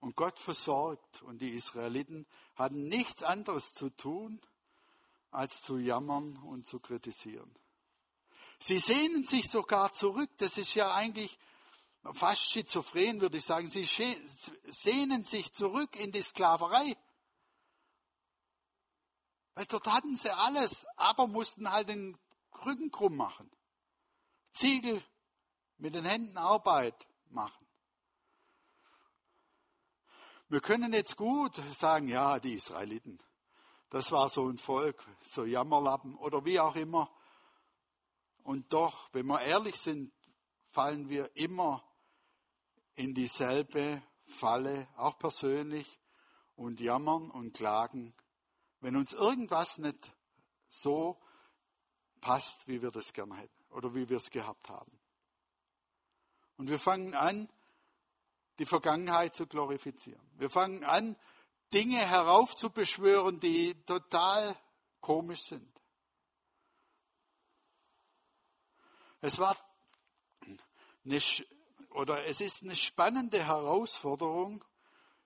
Und 0.00 0.16
Gott 0.16 0.38
versorgt 0.38 1.20
und 1.24 1.42
die 1.42 1.50
Israeliten 1.50 2.26
hatten 2.54 2.88
nichts 2.88 3.22
anderes 3.22 3.74
zu 3.74 3.90
tun, 3.90 4.40
als 5.30 5.62
zu 5.62 5.78
jammern 5.78 6.36
und 6.38 6.66
zu 6.66 6.80
kritisieren. 6.80 7.54
Sie 8.58 8.78
sehnen 8.78 9.24
sich 9.24 9.48
sogar 9.48 9.92
zurück, 9.92 10.30
das 10.38 10.58
ist 10.58 10.74
ja 10.74 10.92
eigentlich 10.92 11.38
fast 12.12 12.42
schizophren, 12.42 13.20
würde 13.20 13.38
ich 13.38 13.44
sagen. 13.44 13.68
Sie 13.68 13.84
sehnen 13.84 15.24
sich 15.24 15.52
zurück 15.52 15.96
in 15.96 16.12
die 16.12 16.22
Sklaverei. 16.22 16.96
Weil 19.54 19.66
dort 19.66 19.86
hatten 19.86 20.16
sie 20.16 20.34
alles, 20.34 20.86
aber 20.96 21.26
mussten 21.26 21.70
halt 21.70 21.88
den 21.88 22.16
Rücken 22.64 22.90
krumm 22.90 23.16
machen. 23.16 23.50
Ziegel 24.52 25.02
mit 25.78 25.94
den 25.94 26.04
Händen 26.04 26.36
Arbeit 26.36 27.06
machen. 27.30 27.66
Wir 30.48 30.60
können 30.60 30.92
jetzt 30.92 31.16
gut 31.16 31.60
sagen, 31.74 32.08
ja, 32.08 32.40
die 32.40 32.54
Israeliten, 32.54 33.22
das 33.90 34.12
war 34.12 34.28
so 34.28 34.48
ein 34.48 34.58
Volk, 34.58 35.06
so 35.22 35.44
Jammerlappen 35.44 36.16
oder 36.16 36.44
wie 36.44 36.60
auch 36.60 36.76
immer. 36.76 37.10
Und 38.42 38.72
doch, 38.72 39.12
wenn 39.12 39.26
wir 39.26 39.40
ehrlich 39.40 39.76
sind, 39.76 40.12
fallen 40.70 41.08
wir 41.08 41.34
immer 41.36 41.82
in 42.94 43.14
dieselbe 43.14 44.02
Falle, 44.26 44.88
auch 44.96 45.18
persönlich, 45.18 45.98
und 46.56 46.80
jammern 46.80 47.30
und 47.30 47.52
klagen, 47.54 48.12
wenn 48.80 48.96
uns 48.96 49.12
irgendwas 49.12 49.78
nicht 49.78 50.12
so 50.68 51.20
passt, 52.20 52.66
wie 52.66 52.82
wir 52.82 52.90
das 52.90 53.12
gerne 53.12 53.36
hätten 53.36 53.64
oder 53.70 53.94
wie 53.94 54.08
wir 54.08 54.16
es 54.16 54.30
gehabt 54.30 54.68
haben. 54.68 54.98
Und 56.56 56.68
wir 56.68 56.80
fangen 56.80 57.14
an, 57.14 57.48
die 58.58 58.66
Vergangenheit 58.66 59.34
zu 59.34 59.46
glorifizieren. 59.46 60.20
Wir 60.36 60.50
fangen 60.50 60.82
an, 60.82 61.16
Dinge 61.72 61.98
heraufzubeschwören, 61.98 63.40
die 63.40 63.74
total 63.84 64.56
komisch 65.00 65.42
sind. 65.42 65.80
Es 69.20 69.38
war 69.38 69.56
eine, 71.04 71.20
oder 71.90 72.24
es 72.26 72.40
ist 72.40 72.62
eine 72.62 72.76
spannende 72.76 73.44
Herausforderung, 73.44 74.64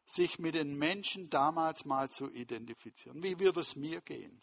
sich 0.04 0.38
mit 0.38 0.54
den 0.54 0.76
Menschen 0.78 1.30
damals 1.30 1.84
mal 1.84 2.10
zu 2.10 2.30
identifizieren. 2.30 3.22
Wie 3.22 3.38
würde 3.38 3.60
es 3.60 3.76
mir 3.76 4.00
gehen? 4.00 4.42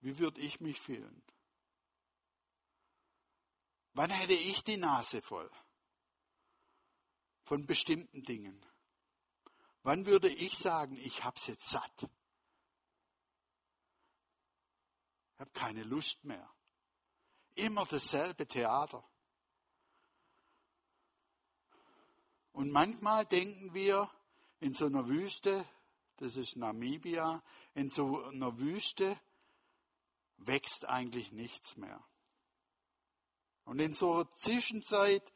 Wie 0.00 0.18
würde 0.18 0.40
ich 0.40 0.60
mich 0.60 0.80
fühlen? 0.80 1.22
Wann 3.92 4.10
hätte 4.10 4.34
ich 4.34 4.64
die 4.64 4.76
Nase 4.76 5.20
voll 5.20 5.50
von 7.44 7.66
bestimmten 7.66 8.22
Dingen? 8.22 8.64
Wann 9.82 10.04
würde 10.06 10.28
ich 10.28 10.58
sagen, 10.58 10.96
ich 10.96 11.24
habe 11.24 11.36
es 11.36 11.46
jetzt 11.46 11.70
satt? 11.70 12.08
Ich 15.34 15.40
habe 15.40 15.50
keine 15.52 15.84
Lust 15.84 16.22
mehr. 16.24 16.48
Immer 17.54 17.86
dasselbe 17.86 18.46
Theater. 18.46 19.02
Und 22.52 22.70
manchmal 22.70 23.24
denken 23.24 23.72
wir 23.72 24.10
in 24.60 24.72
so 24.74 24.86
einer 24.86 25.08
Wüste, 25.08 25.64
das 26.16 26.36
ist 26.36 26.56
Namibia, 26.56 27.42
in 27.74 27.88
so 27.88 28.22
einer 28.24 28.58
Wüste 28.58 29.18
wächst 30.36 30.86
eigentlich 30.86 31.32
nichts 31.32 31.76
mehr. 31.76 32.04
Und 33.64 33.78
in 33.78 33.94
so 33.94 34.12
einer 34.12 34.30
Zwischenzeit 34.32 35.32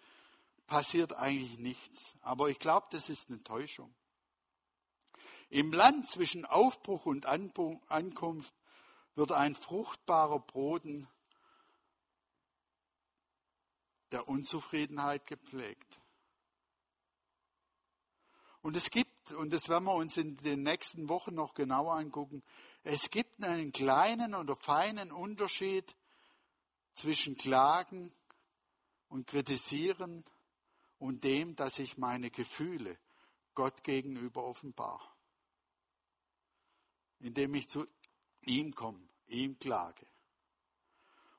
passiert 0.67 1.15
eigentlich 1.15 1.59
nichts. 1.59 2.15
Aber 2.21 2.49
ich 2.49 2.59
glaube, 2.59 2.89
das 2.91 3.09
ist 3.09 3.31
eine 3.31 3.43
Täuschung. 3.43 3.95
Im 5.55 5.73
Land 5.73 6.09
zwischen 6.09 6.45
Aufbruch 6.45 7.07
und 7.07 7.27
Ankunft 7.27 8.53
wird 9.15 9.31
ein 9.31 9.55
fruchtbarer 9.55 10.41
Boden 10.41 11.07
der 14.11 14.27
Unzufriedenheit 14.27 15.29
gepflegt. 15.29 16.01
Und 18.63 18.77
es 18.77 18.91
gibt, 18.91 19.31
und 19.31 19.53
das 19.53 19.69
werden 19.69 19.85
wir 19.85 19.95
uns 19.95 20.17
in 20.17 20.37
den 20.39 20.65
nächsten 20.65 21.09
Wochen 21.09 21.37
noch 21.37 21.55
genauer 21.55 21.95
angucken, 21.95 22.43
es 22.83 23.11
gibt 23.11 23.45
einen 23.45 23.71
kleinen 23.71 24.35
oder 24.35 24.57
feinen 24.57 25.13
Unterschied 25.13 25.95
zwischen 26.95 27.37
Klagen 27.37 28.13
und 29.07 29.29
Kritisieren 29.29 30.25
und 30.99 31.23
dem, 31.23 31.55
dass 31.55 31.79
ich 31.79 31.97
meine 31.97 32.33
Gefühle 32.33 32.99
Gott 33.55 33.85
gegenüber 33.85 34.43
offenbar 34.43 35.14
indem 37.21 37.55
ich 37.55 37.69
zu 37.69 37.87
ihm 38.43 38.75
komme, 38.75 39.09
ihm 39.27 39.59
klage. 39.59 40.07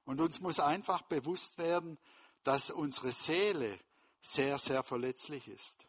Und 0.06 0.22
uns 0.22 0.40
muss 0.40 0.60
einfach 0.60 1.02
bewusst 1.04 1.58
werden, 1.58 1.98
dass 2.44 2.70
unsere 2.70 3.12
Seele 3.12 3.80
sehr, 4.22 4.58
sehr 4.58 4.84
verletzlich 4.84 5.48
ist. 5.48 5.88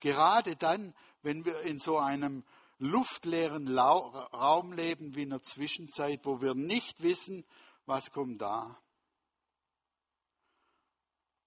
Gerade 0.00 0.56
dann, 0.56 0.94
wenn 1.22 1.44
wir 1.44 1.60
in 1.62 1.78
so 1.78 1.98
einem 1.98 2.44
luftleeren 2.78 3.76
Raum 3.78 4.72
leben 4.72 5.14
wie 5.14 5.22
in 5.22 5.30
der 5.30 5.42
Zwischenzeit, 5.42 6.24
wo 6.24 6.40
wir 6.40 6.54
nicht 6.54 7.02
wissen, 7.02 7.44
was 7.86 8.10
kommt 8.10 8.40
da. 8.40 8.80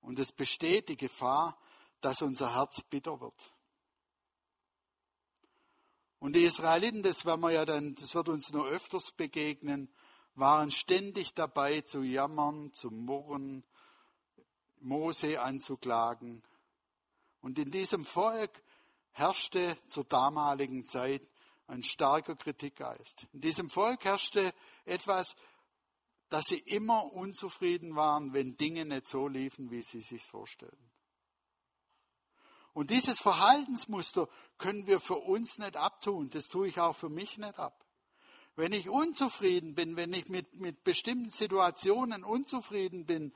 Und 0.02 0.20
es 0.20 0.32
besteht 0.32 0.90
die 0.90 0.98
Gefahr, 0.98 1.58
dass 2.02 2.22
unser 2.22 2.54
Herz 2.56 2.82
bitter 2.84 3.20
wird. 3.20 3.53
Und 6.24 6.38
die 6.38 6.46
Israeliten, 6.46 7.04
das 7.04 7.26
werden 7.26 7.42
wir 7.42 7.52
ja 7.52 7.66
dann, 7.66 7.96
das 7.96 8.16
wird 8.16 8.30
uns 8.30 8.54
nur 8.54 8.66
öfters 8.66 9.12
begegnen, 9.12 9.94
waren 10.36 10.72
ständig 10.72 11.34
dabei 11.34 11.82
zu 11.82 12.02
jammern, 12.02 12.72
zu 12.72 12.92
murren, 12.92 13.66
Mose 14.80 15.42
anzuklagen. 15.42 16.42
Und 17.42 17.60
in 17.60 17.72
diesem 17.72 18.06
Volk 18.06 18.64
herrschte 19.12 19.78
zur 19.88 20.06
damaligen 20.06 20.86
Zeit 20.86 21.30
ein 21.68 21.84
starker 21.84 22.38
Kritikgeist. 22.38 23.28
In 23.34 23.42
diesem 23.42 23.70
Volk 23.70 24.06
herrschte 24.06 24.54
etwas, 24.86 25.36
dass 26.30 26.46
sie 26.46 26.60
immer 26.60 27.12
unzufrieden 27.12 27.98
waren, 27.98 28.32
wenn 28.32 28.56
Dinge 28.56 28.86
nicht 28.86 29.08
so 29.08 29.28
liefen, 29.28 29.72
wie 29.72 29.84
sie 29.84 30.00
sich 30.00 30.24
vorstellen. 30.24 30.93
Und 32.74 32.90
dieses 32.90 33.20
Verhaltensmuster 33.20 34.28
können 34.58 34.88
wir 34.88 35.00
für 35.00 35.18
uns 35.18 35.60
nicht 35.60 35.78
abtun. 35.78 36.30
Das 36.32 36.48
tue 36.48 36.68
ich 36.68 36.80
auch 36.80 36.96
für 36.96 37.10
mich 37.10 37.38
nicht 37.38 37.60
ab. 37.60 37.86
Wenn 38.56 38.74
ich 38.74 38.90
unzufrieden 38.90 39.76
bin, 39.76 39.96
wenn 39.96 40.14
ich 40.14 40.28
mit, 40.28 40.54
mit 40.56 40.84
bestimmten 40.84 41.32
Situationen 41.32 42.24
unzufrieden 42.24 43.06
bin, 43.06 43.34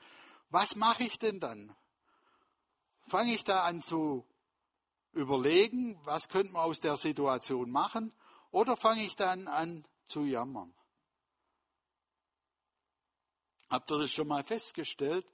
was 0.49 0.75
mache 0.75 1.03
ich 1.03 1.19
denn 1.19 1.39
dann? 1.39 1.75
Fange 3.07 3.33
ich 3.33 3.43
da 3.43 3.63
an 3.63 3.81
zu 3.81 4.25
überlegen, 5.13 5.99
was 6.03 6.29
könnte 6.29 6.53
man 6.53 6.63
aus 6.63 6.79
der 6.79 6.95
Situation 6.95 7.69
machen? 7.69 8.13
Oder 8.51 8.77
fange 8.77 9.03
ich 9.03 9.15
dann 9.15 9.47
an 9.47 9.85
zu 10.07 10.23
jammern? 10.23 10.73
Habt 13.69 13.91
ihr 13.91 13.97
das 13.99 14.11
schon 14.11 14.27
mal 14.27 14.43
festgestellt? 14.43 15.25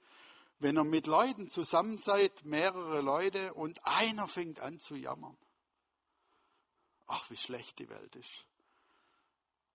Wenn 0.58 0.76
ihr 0.76 0.84
mit 0.84 1.06
Leuten 1.06 1.50
zusammen 1.50 1.98
seid, 1.98 2.44
mehrere 2.44 3.00
Leute, 3.00 3.54
und 3.54 3.84
einer 3.84 4.28
fängt 4.28 4.60
an 4.60 4.78
zu 4.78 4.94
jammern. 4.94 5.36
Ach, 7.06 7.28
wie 7.30 7.36
schlecht 7.36 7.78
die 7.78 7.88
Welt 7.88 8.16
ist. 8.16 8.46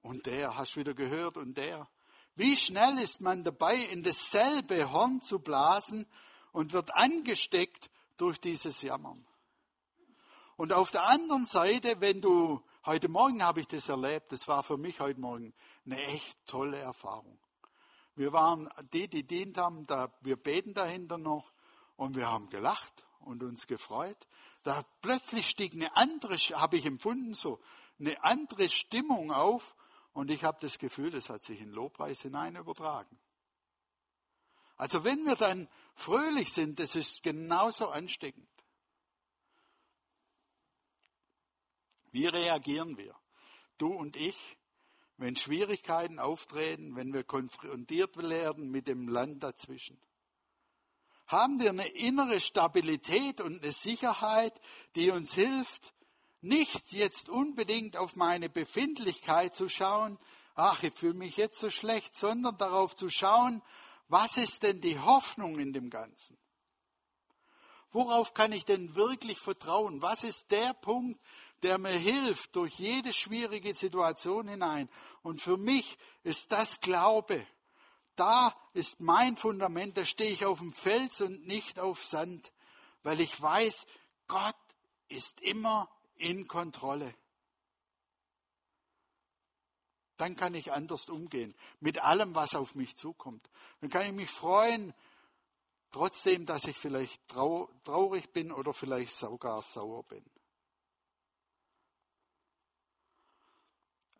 Und 0.02 0.26
der, 0.26 0.56
hast 0.58 0.76
du 0.76 0.80
wieder 0.80 0.94
gehört, 0.94 1.38
und 1.38 1.56
der. 1.58 1.90
Wie 2.36 2.56
schnell 2.56 2.98
ist 3.00 3.22
man 3.22 3.44
dabei, 3.44 3.76
in 3.76 4.04
dasselbe 4.04 4.92
Horn 4.92 5.22
zu 5.22 5.40
blasen 5.40 6.08
und 6.52 6.72
wird 6.72 6.96
angesteckt 6.96 7.90
durch 8.18 8.40
dieses 8.40 8.82
Jammern. 8.82 9.26
Und 10.56 10.74
auf 10.74 10.92
der 10.92 11.08
anderen 11.08 11.46
Seite, 11.46 12.02
wenn 12.02 12.22
du, 12.22 12.64
heute 12.86 13.08
Morgen 13.08 13.44
habe 13.44 13.62
ich 13.62 13.68
das 13.68 13.90
erlebt, 13.90 14.32
das 14.32 14.48
war 14.48 14.64
für 14.64 14.78
mich 14.78 15.00
heute 15.00 15.20
Morgen 15.20 15.54
eine 15.86 16.02
echt 16.02 16.38
tolle 16.48 16.78
Erfahrung. 16.78 17.40
Wir 18.20 18.34
waren 18.34 18.70
die, 18.92 19.08
die 19.08 19.26
dient 19.26 19.58
haben, 19.58 19.88
da, 19.88 20.14
wir 20.20 20.36
beten 20.36 20.74
dahinter 20.74 21.18
noch 21.18 21.54
und 21.96 22.18
wir 22.18 22.28
haben 22.28 22.50
gelacht 22.50 23.08
und 23.20 23.44
uns 23.44 23.66
gefreut. 23.66 24.28
Da 24.64 24.84
plötzlich 25.02 25.48
stieg 25.48 25.72
eine 25.72 25.96
andere, 25.96 26.36
habe 26.36 26.76
ich 26.76 26.86
empfunden 26.86 27.34
so, 27.34 27.62
eine 27.98 28.22
andere 28.22 28.68
Stimmung 28.68 29.32
auf 29.32 29.74
und 30.12 30.32
ich 30.32 30.44
habe 30.44 30.58
das 30.60 30.80
Gefühl, 30.80 31.12
das 31.12 31.30
hat 31.30 31.44
sich 31.44 31.62
in 31.62 31.70
Lobpreis 31.70 32.20
hinein 32.22 32.58
übertragen. 32.58 33.18
Also 34.76 35.06
wenn 35.06 35.24
wir 35.24 35.38
dann 35.38 35.70
fröhlich 35.96 36.52
sind, 36.52 36.78
das 36.80 36.96
ist 36.96 37.24
genauso 37.24 37.88
ansteckend. 37.88 38.50
Wie 42.12 42.28
reagieren 42.28 42.98
wir? 42.98 43.16
Du 43.78 43.94
und 43.94 44.18
ich, 44.18 44.58
wenn 45.20 45.36
Schwierigkeiten 45.36 46.18
auftreten, 46.18 46.96
wenn 46.96 47.14
wir 47.14 47.24
konfrontiert 47.24 48.18
werden 48.18 48.72
mit 48.72 48.88
dem 48.88 49.08
Land 49.08 49.44
dazwischen? 49.44 50.00
Haben 51.28 51.60
wir 51.60 51.70
eine 51.70 51.88
innere 51.88 52.40
Stabilität 52.40 53.42
und 53.42 53.62
eine 53.62 53.72
Sicherheit, 53.72 54.60
die 54.96 55.12
uns 55.12 55.36
hilft, 55.36 55.94
nicht 56.42 56.94
jetzt 56.94 57.30
unbedingt 57.30 57.98
auf 57.98 58.16
meine 58.16 58.50
Befindlichkeit 58.50 59.54
zu 59.54 59.68
schauen, 59.68 60.18
ach, 60.56 60.84
ich 60.84 60.94
fühle 60.94 61.14
mich 61.14 61.38
jetzt 61.38 61.60
so 61.60 61.70
schlecht, 61.70 62.14
sondern 62.14 62.58
darauf 62.58 62.96
zu 62.96 63.10
schauen, 63.10 63.62
was 64.08 64.38
ist 64.38 64.64
denn 64.64 64.82
die 64.82 64.98
Hoffnung 64.98 65.60
in 65.60 65.74
dem 65.74 65.90
Ganzen? 65.90 66.38
Worauf 67.92 68.34
kann 68.34 68.52
ich 68.52 68.66
denn 68.66 68.96
wirklich 68.96 69.38
vertrauen? 69.38 70.02
Was 70.02 70.24
ist 70.24 70.52
der 70.52 70.74
Punkt, 70.76 71.20
der 71.64 71.78
mir 71.78 71.90
hilft 71.90 72.56
durch 72.56 72.74
jede 72.76 73.14
schwierige 73.14 73.74
Situation 73.76 74.48
hinein. 74.48 74.90
Und 75.22 75.42
für 75.42 75.58
mich 75.58 75.98
ist 76.24 76.52
das 76.52 76.80
Glaube. 76.80 77.46
Da 78.16 78.54
ist 78.74 79.00
mein 79.00 79.38
Fundament, 79.38 79.98
da 79.98 80.06
stehe 80.06 80.32
ich 80.32 80.46
auf 80.46 80.60
dem 80.60 80.74
Fels 80.74 81.22
und 81.22 81.48
nicht 81.48 81.80
auf 81.80 82.06
Sand, 82.06 82.52
weil 83.04 83.20
ich 83.22 83.42
weiß, 83.42 83.86
Gott 84.28 84.56
ist 85.08 85.42
immer 85.42 85.90
in 86.16 86.48
Kontrolle. 86.48 87.16
Dann 90.18 90.36
kann 90.36 90.54
ich 90.54 90.74
anders 90.74 91.08
umgehen 91.08 91.56
mit 91.80 92.00
allem, 92.04 92.36
was 92.36 92.54
auf 92.56 92.76
mich 92.76 92.98
zukommt. 92.98 93.50
Dann 93.80 93.90
kann 93.90 94.06
ich 94.06 94.12
mich 94.12 94.30
freuen, 94.30 94.94
trotzdem, 95.92 96.46
dass 96.46 96.66
ich 96.66 96.78
vielleicht 96.78 97.26
traurig 97.30 98.34
bin 98.34 98.52
oder 98.52 98.74
vielleicht 98.74 99.16
sogar 99.16 99.62
sauer 99.62 100.04
bin. 100.04 100.26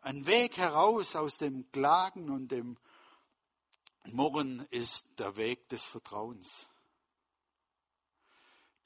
Ein 0.02 0.24
Weg 0.24 0.56
heraus 0.56 1.14
aus 1.14 1.36
dem 1.36 1.70
Klagen 1.72 2.30
und 2.30 2.48
dem 2.48 2.78
Murren 4.06 4.66
ist 4.70 5.18
der 5.18 5.36
Weg 5.36 5.68
des 5.68 5.84
Vertrauens. 5.84 6.68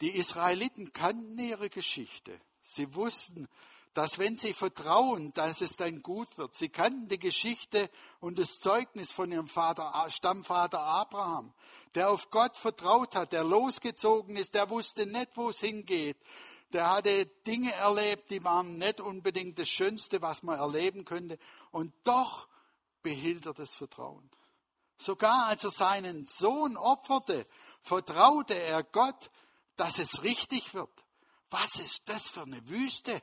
Die 0.01 0.11
Israeliten 0.11 0.93
kannten 0.93 1.39
ihre 1.39 1.71
Geschichte. 1.71 2.41
Sie 2.65 2.93
wussten, 2.97 3.49
dass 3.95 4.19
wenn 4.19 4.37
sie 4.37 4.55
vertrauen, 4.55 5.33
dass 5.35 5.61
es 5.61 5.77
dann 5.77 6.03
gut 6.03 6.37
wird. 6.37 6.53
Sie 6.53 6.69
kannten 6.69 7.07
die 7.07 7.21
Geschichte 7.21 7.89
und 8.19 8.41
das 8.41 8.59
Zeugnis 8.59 9.13
von 9.13 9.31
ihrem 9.31 9.47
Vater, 9.47 9.93
Stammvater 10.11 10.81
Abraham, 10.81 11.55
der 11.95 12.11
auf 12.11 12.33
Gott 12.33 12.57
vertraut 12.57 13.15
hat, 13.15 13.33
der 13.33 13.45
losgezogen 13.45 14.37
ist, 14.37 14.55
der 14.55 14.69
wusste 14.69 15.07
nicht, 15.07 15.31
wo 15.37 15.51
es 15.51 15.61
hingeht 15.61 16.19
der 16.75 16.91
hatte 16.91 17.27
Dinge 17.47 17.73
erlebt, 17.73 18.31
die 18.31 18.43
waren 18.43 18.79
nicht 18.79 19.01
unbedingt 19.01 19.59
das 19.59 19.69
Schönste, 19.69 20.21
was 20.21 20.43
man 20.43 20.59
erleben 20.59 21.05
könnte. 21.05 21.39
Und 21.71 21.95
doch 22.03 22.49
behielt 23.03 23.47
er 23.47 23.55
das 23.55 23.75
Vertrauen. 23.75 24.29
Sogar 24.99 25.47
als 25.47 25.65
er 25.65 25.71
seinen 25.71 26.27
Sohn 26.27 26.77
opferte, 26.77 27.47
vertraute 27.81 28.55
er 28.55 28.83
Gott, 28.83 29.31
dass 29.77 29.99
es 29.99 30.23
richtig 30.25 30.75
wird. 30.75 30.91
Was 31.51 31.77
ist 31.77 32.09
das 32.09 32.29
für 32.29 32.43
eine 32.43 32.69
Wüste? 32.69 33.23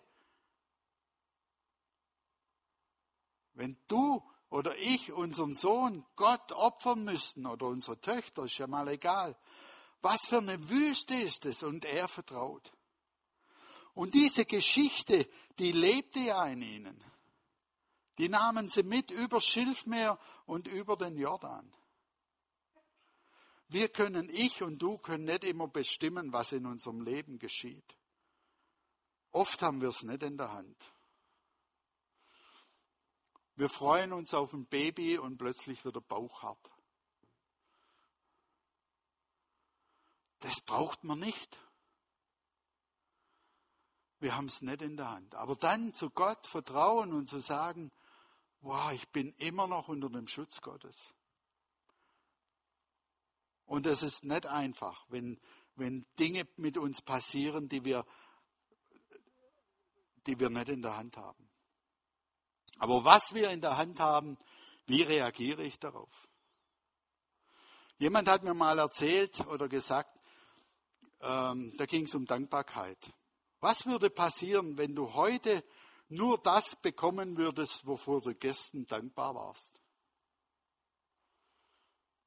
Wenn 3.53 3.77
du 3.87 4.23
oder 4.49 4.77
ich 4.77 5.11
unseren 5.11 5.53
Sohn 5.53 6.05
Gott 6.15 6.51
opfern 6.53 7.03
müssten 7.03 7.45
oder 7.45 7.67
unsere 7.67 7.99
Töchter, 7.99 8.45
ist 8.45 8.57
ja 8.57 8.67
mal 8.67 8.87
egal. 8.87 9.37
Was 10.01 10.25
für 10.25 10.37
eine 10.37 10.69
Wüste 10.69 11.15
ist 11.15 11.45
es? 11.45 11.63
Und 11.63 11.85
er 11.85 12.07
vertraut. 12.07 12.71
Und 13.93 14.13
diese 14.13 14.45
Geschichte, 14.45 15.27
die 15.59 15.71
lebte 15.71 16.19
ja 16.19 16.45
in 16.45 16.61
ihnen. 16.61 17.03
Die 18.17 18.29
nahmen 18.29 18.69
sie 18.69 18.83
mit 18.83 19.11
über 19.11 19.41
Schilfmeer 19.41 20.19
und 20.45 20.67
über 20.67 20.95
den 20.95 21.17
Jordan. 21.17 21.73
Wir 23.67 23.89
können, 23.89 24.29
ich 24.29 24.61
und 24.63 24.79
du 24.79 24.97
können 24.97 25.25
nicht 25.25 25.43
immer 25.43 25.67
bestimmen, 25.67 26.33
was 26.33 26.51
in 26.51 26.65
unserem 26.65 27.01
Leben 27.01 27.39
geschieht. 27.39 27.95
Oft 29.31 29.61
haben 29.61 29.79
wir 29.79 29.89
es 29.89 30.03
nicht 30.03 30.23
in 30.23 30.37
der 30.37 30.51
Hand. 30.51 30.77
Wir 33.55 33.69
freuen 33.69 34.11
uns 34.11 34.33
auf 34.33 34.53
ein 34.53 34.65
Baby 34.65 35.17
und 35.17 35.37
plötzlich 35.37 35.85
wird 35.85 35.95
der 35.95 36.01
Bauch 36.01 36.41
hart. 36.41 36.71
Das 40.41 40.59
braucht 40.61 41.03
man 41.03 41.19
nicht. 41.19 41.59
Wir 44.21 44.35
haben 44.35 44.45
es 44.45 44.61
nicht 44.61 44.83
in 44.83 44.97
der 44.97 45.09
Hand. 45.09 45.33
Aber 45.33 45.55
dann 45.55 45.95
zu 45.95 46.11
Gott 46.11 46.45
vertrauen 46.45 47.11
und 47.11 47.27
zu 47.27 47.39
sagen, 47.39 47.91
wow, 48.59 48.91
ich 48.91 49.09
bin 49.09 49.33
immer 49.37 49.67
noch 49.67 49.87
unter 49.87 50.09
dem 50.09 50.27
Schutz 50.27 50.61
Gottes. 50.61 51.13
Und 53.65 53.87
das 53.87 54.03
ist 54.03 54.23
nicht 54.23 54.45
einfach, 54.45 55.05
wenn, 55.09 55.41
wenn 55.75 56.05
Dinge 56.19 56.47
mit 56.55 56.77
uns 56.77 57.01
passieren, 57.01 57.67
die 57.67 57.83
wir, 57.83 58.05
die 60.27 60.39
wir 60.39 60.51
nicht 60.51 60.69
in 60.69 60.83
der 60.83 60.97
Hand 60.97 61.17
haben. 61.17 61.49
Aber 62.77 63.03
was 63.03 63.33
wir 63.33 63.49
in 63.49 63.61
der 63.61 63.77
Hand 63.77 63.99
haben, 63.99 64.37
wie 64.85 65.01
reagiere 65.01 65.63
ich 65.63 65.79
darauf? 65.79 66.29
Jemand 67.97 68.29
hat 68.29 68.43
mir 68.43 68.53
mal 68.53 68.77
erzählt 68.77 69.39
oder 69.47 69.67
gesagt, 69.67 70.15
ähm, 71.21 71.73
da 71.77 71.87
ging 71.87 72.03
es 72.03 72.13
um 72.13 72.25
Dankbarkeit. 72.25 72.99
Was 73.61 73.85
würde 73.85 74.09
passieren, 74.09 74.77
wenn 74.77 74.95
du 74.95 75.13
heute 75.13 75.63
nur 76.09 76.37
das 76.39 76.75
bekommen 76.75 77.37
würdest, 77.37 77.85
wofür 77.85 78.19
du 78.19 78.35
gestern 78.35 78.85
dankbar 78.87 79.35
warst? 79.35 79.79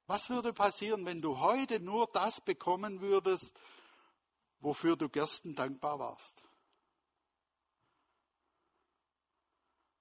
Was 0.06 0.30
würde 0.30 0.52
passieren, 0.52 1.04
wenn 1.06 1.20
du 1.20 1.40
heute 1.40 1.80
nur 1.80 2.06
das 2.06 2.40
bekommen 2.40 3.00
würdest, 3.00 3.58
wofür 4.60 4.96
du 4.96 5.08
gestern 5.08 5.54
dankbar 5.54 5.98
warst? 5.98 6.42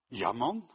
Jammern? 0.10 0.70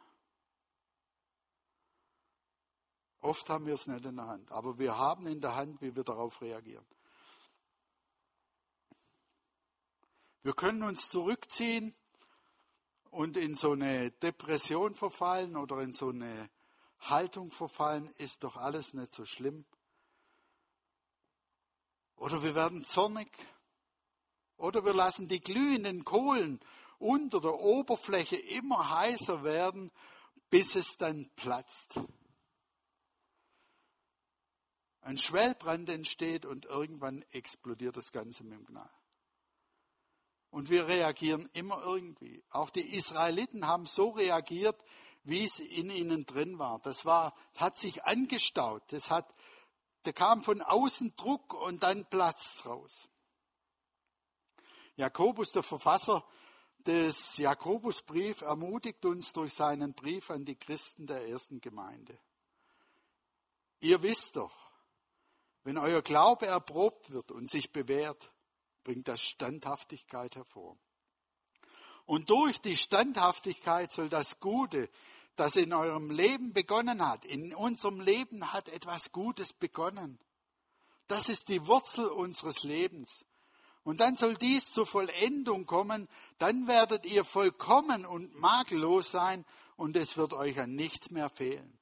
Oft 3.21 3.49
haben 3.49 3.67
wir 3.67 3.75
es 3.75 3.87
nicht 3.87 4.05
in 4.05 4.17
der 4.17 4.27
Hand, 4.27 4.51
aber 4.51 4.79
wir 4.79 4.97
haben 4.97 5.27
in 5.29 5.41
der 5.41 5.55
Hand, 5.55 5.81
wie 5.81 5.95
wir 5.95 6.05
darauf 6.05 6.41
reagieren. 6.41 6.87
Wir 10.49 10.55
können 10.55 10.83
uns 10.83 11.11
zurückziehen 11.11 11.95
und 13.11 13.37
in 13.37 13.55
so 13.55 13.73
eine 13.73 14.13
Depression 14.13 14.95
verfallen 14.95 15.59
oder 15.59 15.83
in 15.83 15.93
so 15.93 16.09
eine 16.09 16.49
Haltung 17.01 17.51
verfallen, 17.51 18.09
ist 18.17 18.45
doch 18.45 18.57
alles 18.57 18.95
nicht 18.95 19.13
so 19.13 19.27
schlimm. 19.27 19.67
Oder 22.17 22.43
wir 22.43 22.55
werden 22.55 22.83
zornig. 22.83 23.29
Oder 24.57 24.87
wir 24.87 24.95
lassen 24.95 25.29
die 25.29 25.43
glühenden 25.43 26.07
Kohlen 26.07 26.61
unter 26.99 27.43
der 27.43 27.61
Oberfläche 27.61 28.37
immer 28.37 28.89
heißer 28.89 29.45
werden, 29.45 29.93
bis 30.49 30.77
es 30.77 30.97
dann 30.97 31.29
platzt. 31.37 32.01
Ein 35.03 35.19
Schwellbrand 35.19 35.91
entsteht 35.91 36.47
und 36.47 36.65
irgendwann 36.65 37.21
explodiert 37.33 37.99
das 37.99 38.13
Ganze 38.13 38.45
mit 38.45 38.55
dem 38.55 38.65
Knall. 38.65 38.98
Und 40.51 40.71
wir 40.71 40.89
reagieren 40.89 41.49
immer 41.53 41.83
irgendwie. 41.83 42.43
Auch 42.51 42.71
die 42.71 42.95
Israeliten 42.97 43.67
haben 43.67 43.87
so 43.87 44.11
reagiert, 44.11 44.77
wie 45.25 45.45
es 45.45 45.59
in 45.59 45.91
ihnen 45.91 46.25
drin 46.25 46.59
war. 46.59 46.79
Das 46.81 47.05
war, 47.05 47.35
hat 47.55 47.77
sich 47.77 48.05
angestaut. 48.05 48.83
Das 48.89 49.11
hat, 49.11 49.33
da 50.05 50.13
kam 50.13 50.41
von 50.41 50.63
außen 50.63 51.15
Druck 51.17 51.53
und 51.55 51.83
dann 51.83 52.07
Platz 52.07 52.63
raus. 52.65 53.09
Jakobus, 54.97 55.53
der 55.53 55.63
Verfasser 55.63 56.25
des 56.79 57.37
Jakobusbrief, 57.37 58.41
ermutigt 58.41 59.05
uns 59.05 59.33
durch 59.33 59.53
seinen 59.53 59.93
Brief 59.93 60.31
an 60.31 60.45
die 60.45 60.57
Christen 60.57 61.07
der 61.07 61.29
ersten 61.29 61.61
Gemeinde. 61.61 62.19
Ihr 63.81 64.03
wisst 64.03 64.37
doch, 64.37 64.73
wenn 65.63 65.79
euer 65.79 66.03
Glaube 66.03 66.47
erprobt 66.47 67.11
wird 67.11 67.31
und 67.31 67.49
sich 67.49 67.71
bewährt, 67.71 68.33
bringt 68.89 69.07
das 69.07 69.21
Standhaftigkeit 69.21 70.35
hervor. 70.35 70.79
Und 72.07 72.31
durch 72.31 72.59
die 72.59 72.75
Standhaftigkeit 72.75 73.93
soll 73.93 74.09
das 74.09 74.41
Gute, 74.41 74.89
das 75.37 75.57
in 75.57 75.75
eurem 75.75 76.11
Leben 76.11 76.55
begonnen 76.55 77.07
hat, 77.07 77.27
in 77.27 77.55
unserem 77.55 78.01
Leben 78.01 78.51
hat 78.51 78.71
etwas 78.71 79.13
Gutes 79.13 79.53
begonnen. 79.53 80.19
Das 81.07 81.29
ist 81.29 81.51
die 81.51 81.67
Wurzel 81.67 82.07
unseres 82.07 82.63
Lebens. 82.63 83.27
Und 83.83 84.01
dann 84.01 84.15
soll 84.15 84.37
dies 84.37 84.73
zur 84.73 84.87
Vollendung 84.87 85.67
kommen, 85.67 86.09
dann 86.39 86.67
werdet 86.67 87.05
ihr 87.05 87.27
vollkommen 87.27 88.07
und 88.07 88.35
makellos 88.41 89.11
sein 89.11 89.45
und 89.77 89.99
es 89.99 90.17
wird 90.17 90.33
euch 90.33 90.59
an 90.59 90.75
nichts 90.75 91.11
mehr 91.11 91.29
fehlen. 91.29 91.78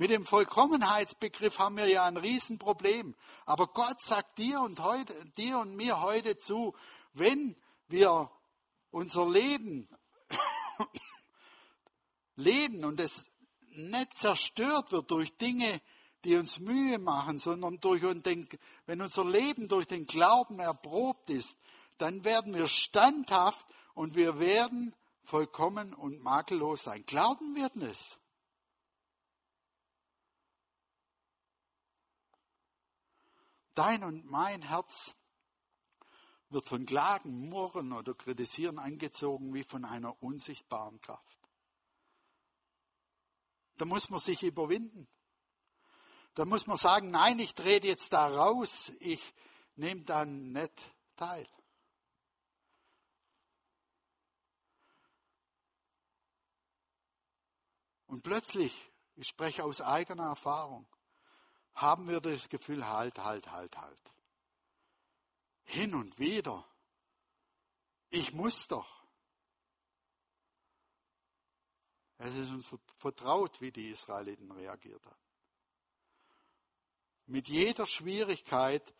Mit 0.00 0.10
dem 0.10 0.24
Vollkommenheitsbegriff 0.24 1.58
haben 1.58 1.76
wir 1.76 1.86
ja 1.86 2.06
ein 2.06 2.16
Riesenproblem. 2.16 3.14
Aber 3.44 3.66
Gott 3.66 4.00
sagt 4.00 4.38
dir 4.38 4.62
und, 4.62 4.80
heute, 4.80 5.12
dir 5.36 5.58
und 5.58 5.76
mir 5.76 6.00
heute 6.00 6.38
zu, 6.38 6.74
wenn 7.12 7.54
wir 7.86 8.30
unser 8.90 9.28
Leben 9.28 9.86
leben 12.36 12.82
und 12.86 12.98
es 12.98 13.30
nicht 13.72 14.16
zerstört 14.16 14.90
wird 14.90 15.10
durch 15.10 15.36
Dinge, 15.36 15.82
die 16.24 16.36
uns 16.36 16.58
Mühe 16.60 16.98
machen, 16.98 17.36
sondern 17.36 17.78
durch 17.80 18.00
den, 18.22 18.48
wenn 18.86 19.02
unser 19.02 19.26
Leben 19.26 19.68
durch 19.68 19.86
den 19.86 20.06
Glauben 20.06 20.60
erprobt 20.60 21.28
ist, 21.28 21.58
dann 21.98 22.24
werden 22.24 22.54
wir 22.54 22.68
standhaft 22.68 23.66
und 23.92 24.14
wir 24.14 24.40
werden 24.40 24.96
vollkommen 25.24 25.92
und 25.92 26.22
makellos 26.22 26.84
sein. 26.84 27.04
Glauben 27.04 27.54
wir 27.54 27.70
es? 27.86 28.19
Dein 33.80 34.04
und 34.04 34.26
mein 34.30 34.60
Herz 34.60 35.16
wird 36.50 36.68
von 36.68 36.84
Klagen, 36.84 37.48
Murren 37.48 37.94
oder 37.94 38.12
Kritisieren 38.12 38.78
angezogen 38.78 39.54
wie 39.54 39.64
von 39.64 39.86
einer 39.86 40.22
unsichtbaren 40.22 41.00
Kraft. 41.00 41.38
Da 43.78 43.86
muss 43.86 44.10
man 44.10 44.20
sich 44.20 44.42
überwinden. 44.42 45.08
Da 46.34 46.44
muss 46.44 46.66
man 46.66 46.76
sagen, 46.76 47.10
nein, 47.10 47.38
ich 47.38 47.54
trete 47.54 47.86
jetzt 47.86 48.12
da 48.12 48.28
raus, 48.28 48.92
ich 48.98 49.32
nehme 49.76 50.02
dann 50.02 50.52
nicht 50.52 50.94
teil. 51.16 51.48
Und 58.08 58.20
plötzlich, 58.20 58.92
ich 59.14 59.28
spreche 59.28 59.64
aus 59.64 59.80
eigener 59.80 60.26
Erfahrung, 60.26 60.86
haben 61.80 62.08
wir 62.08 62.20
das 62.20 62.48
Gefühl, 62.48 62.86
halt, 62.86 63.18
halt, 63.18 63.50
halt, 63.50 63.76
halt. 63.76 64.12
Hin 65.64 65.94
und 65.94 66.18
wieder. 66.18 66.66
Ich 68.10 68.32
muss 68.32 68.68
doch. 68.68 69.00
Es 72.18 72.34
ist 72.34 72.50
uns 72.50 72.68
vertraut, 72.98 73.60
wie 73.60 73.72
die 73.72 73.88
Israeliten 73.88 74.50
reagiert 74.50 75.04
haben. 75.06 75.16
Mit 77.26 77.48
jeder 77.48 77.86
Schwierigkeit 77.86 78.92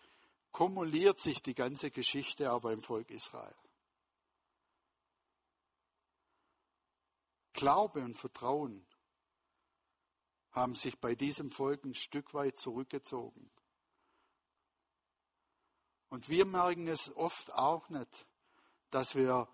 kumuliert 0.53 1.19
sich 1.19 1.43
die 1.43 1.55
ganze 1.55 1.91
Geschichte 1.91 2.51
aber 2.51 2.73
im 2.73 2.83
Volk 2.83 3.11
Israel. 3.11 3.55
Glaube 7.53 8.03
und 8.03 8.17
Vertrauen 8.17 8.87
haben 10.53 10.75
sich 10.75 10.99
bei 10.99 11.15
diesem 11.15 11.51
Volk 11.51 11.85
ein 11.85 11.95
Stück 11.95 12.35
weit 12.35 12.57
zurückgezogen. 12.57 13.51
Und 16.09 16.29
wir 16.29 16.45
merken 16.45 16.89
es 16.89 17.15
oft 17.17 17.53
auch 17.53 17.89
nicht, 17.89 18.27
dass 18.91 19.15
wir 19.15 19.49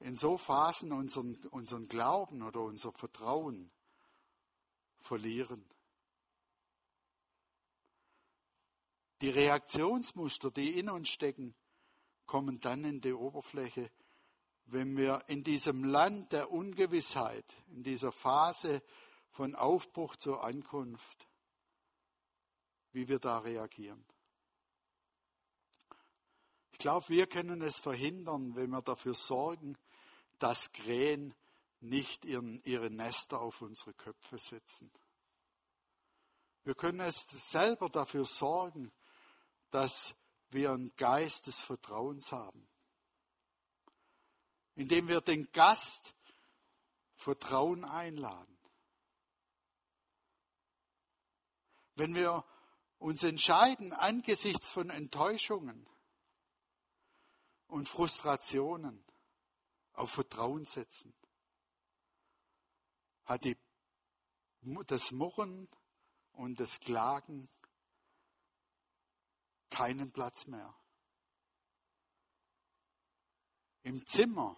in 0.00 0.16
so 0.16 0.36
Phasen 0.36 0.92
unseren, 0.92 1.36
unseren 1.48 1.88
Glauben 1.88 2.42
oder 2.42 2.60
unser 2.60 2.92
Vertrauen 2.92 3.70
verlieren. 5.00 5.64
Die 9.22 9.30
Reaktionsmuster, 9.30 10.50
die 10.50 10.78
in 10.78 10.88
uns 10.88 11.08
stecken, 11.08 11.54
kommen 12.26 12.60
dann 12.60 12.84
in 12.84 13.00
die 13.00 13.12
Oberfläche, 13.12 13.90
wenn 14.66 14.96
wir 14.96 15.24
in 15.26 15.42
diesem 15.42 15.84
Land 15.84 16.32
der 16.32 16.50
Ungewissheit, 16.50 17.56
in 17.68 17.82
dieser 17.82 18.12
Phase 18.12 18.82
von 19.30 19.54
Aufbruch 19.54 20.16
zur 20.16 20.44
Ankunft, 20.44 21.28
wie 22.92 23.08
wir 23.08 23.18
da 23.18 23.38
reagieren. 23.38 24.04
Ich 26.72 26.78
glaube, 26.78 27.08
wir 27.08 27.26
können 27.26 27.62
es 27.62 27.78
verhindern, 27.78 28.54
wenn 28.56 28.70
wir 28.70 28.82
dafür 28.82 29.14
sorgen, 29.14 29.76
dass 30.38 30.72
Krähen 30.72 31.34
nicht 31.80 32.24
ihren, 32.24 32.62
ihre 32.64 32.90
Nester 32.90 33.40
auf 33.40 33.62
unsere 33.62 33.94
Köpfe 33.94 34.38
setzen. 34.38 34.90
Wir 36.64 36.74
können 36.74 37.00
es 37.00 37.26
selber 37.50 37.88
dafür 37.88 38.24
sorgen, 38.24 38.92
dass 39.70 40.14
wir 40.50 40.72
einen 40.72 40.94
Geist 40.96 41.46
des 41.46 41.60
Vertrauens 41.60 42.32
haben, 42.32 42.68
indem 44.74 45.08
wir 45.08 45.20
den 45.20 45.50
Gast 45.52 46.14
Vertrauen 47.14 47.84
einladen. 47.84 48.59
Wenn 52.00 52.14
wir 52.14 52.46
uns 52.96 53.22
entscheiden 53.24 53.92
angesichts 53.92 54.70
von 54.70 54.88
Enttäuschungen 54.88 55.86
und 57.66 57.90
Frustrationen 57.90 59.04
auf 59.92 60.10
Vertrauen 60.10 60.64
setzen, 60.64 61.12
hat 63.26 63.44
die, 63.44 63.54
das 64.86 65.12
Murren 65.12 65.68
und 66.32 66.58
das 66.58 66.80
Klagen 66.80 67.50
keinen 69.68 70.10
Platz 70.10 70.46
mehr. 70.46 70.74
Im 73.82 74.06
Zimmer, 74.06 74.56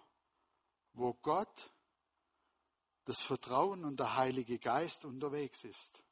wo 0.92 1.12
Gott, 1.14 1.72
das 3.04 3.20
Vertrauen 3.20 3.84
und 3.84 3.98
der 3.98 4.14
Heilige 4.14 4.60
Geist 4.60 5.04
unterwegs 5.04 5.64
ist, 5.64 6.04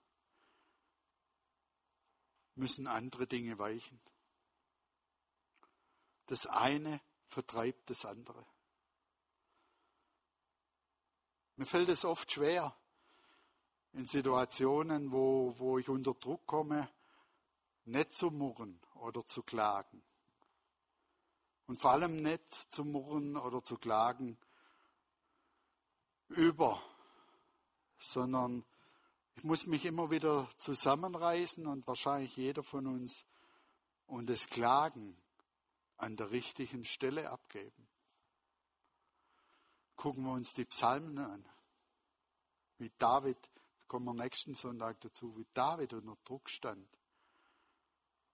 müssen 2.60 2.86
andere 2.86 3.26
Dinge 3.26 3.58
weichen. 3.58 4.00
Das 6.26 6.46
eine 6.46 7.00
vertreibt 7.26 7.90
das 7.90 8.04
andere. 8.04 8.46
Mir 11.56 11.66
fällt 11.66 11.88
es 11.88 12.04
oft 12.04 12.30
schwer, 12.30 12.76
in 13.92 14.06
Situationen, 14.06 15.10
wo, 15.10 15.58
wo 15.58 15.78
ich 15.78 15.88
unter 15.88 16.14
Druck 16.14 16.46
komme, 16.46 16.88
nicht 17.84 18.12
zu 18.12 18.30
murren 18.30 18.80
oder 18.94 19.24
zu 19.24 19.42
klagen. 19.42 20.02
Und 21.66 21.80
vor 21.80 21.92
allem 21.92 22.22
nicht 22.22 22.52
zu 22.52 22.84
murren 22.84 23.36
oder 23.36 23.62
zu 23.62 23.76
klagen 23.76 24.38
über, 26.28 26.80
sondern 27.98 28.64
ich 29.34 29.44
muss 29.44 29.66
mich 29.66 29.84
immer 29.86 30.10
wieder 30.10 30.48
zusammenreißen 30.56 31.66
und 31.66 31.86
wahrscheinlich 31.86 32.36
jeder 32.36 32.62
von 32.62 32.86
uns 32.86 33.24
und 34.06 34.28
das 34.28 34.46
Klagen 34.48 35.16
an 35.96 36.16
der 36.16 36.30
richtigen 36.30 36.84
Stelle 36.84 37.30
abgeben. 37.30 37.88
Gucken 39.96 40.24
wir 40.24 40.32
uns 40.32 40.52
die 40.52 40.64
Psalmen 40.64 41.18
an. 41.18 41.46
Wie 42.78 42.90
David, 42.98 43.36
kommen 43.86 44.06
wir 44.06 44.14
nächsten 44.14 44.54
Sonntag 44.54 45.00
dazu, 45.00 45.36
wie 45.36 45.46
David 45.52 45.92
unter 45.92 46.16
Druck 46.24 46.48
stand 46.48 46.88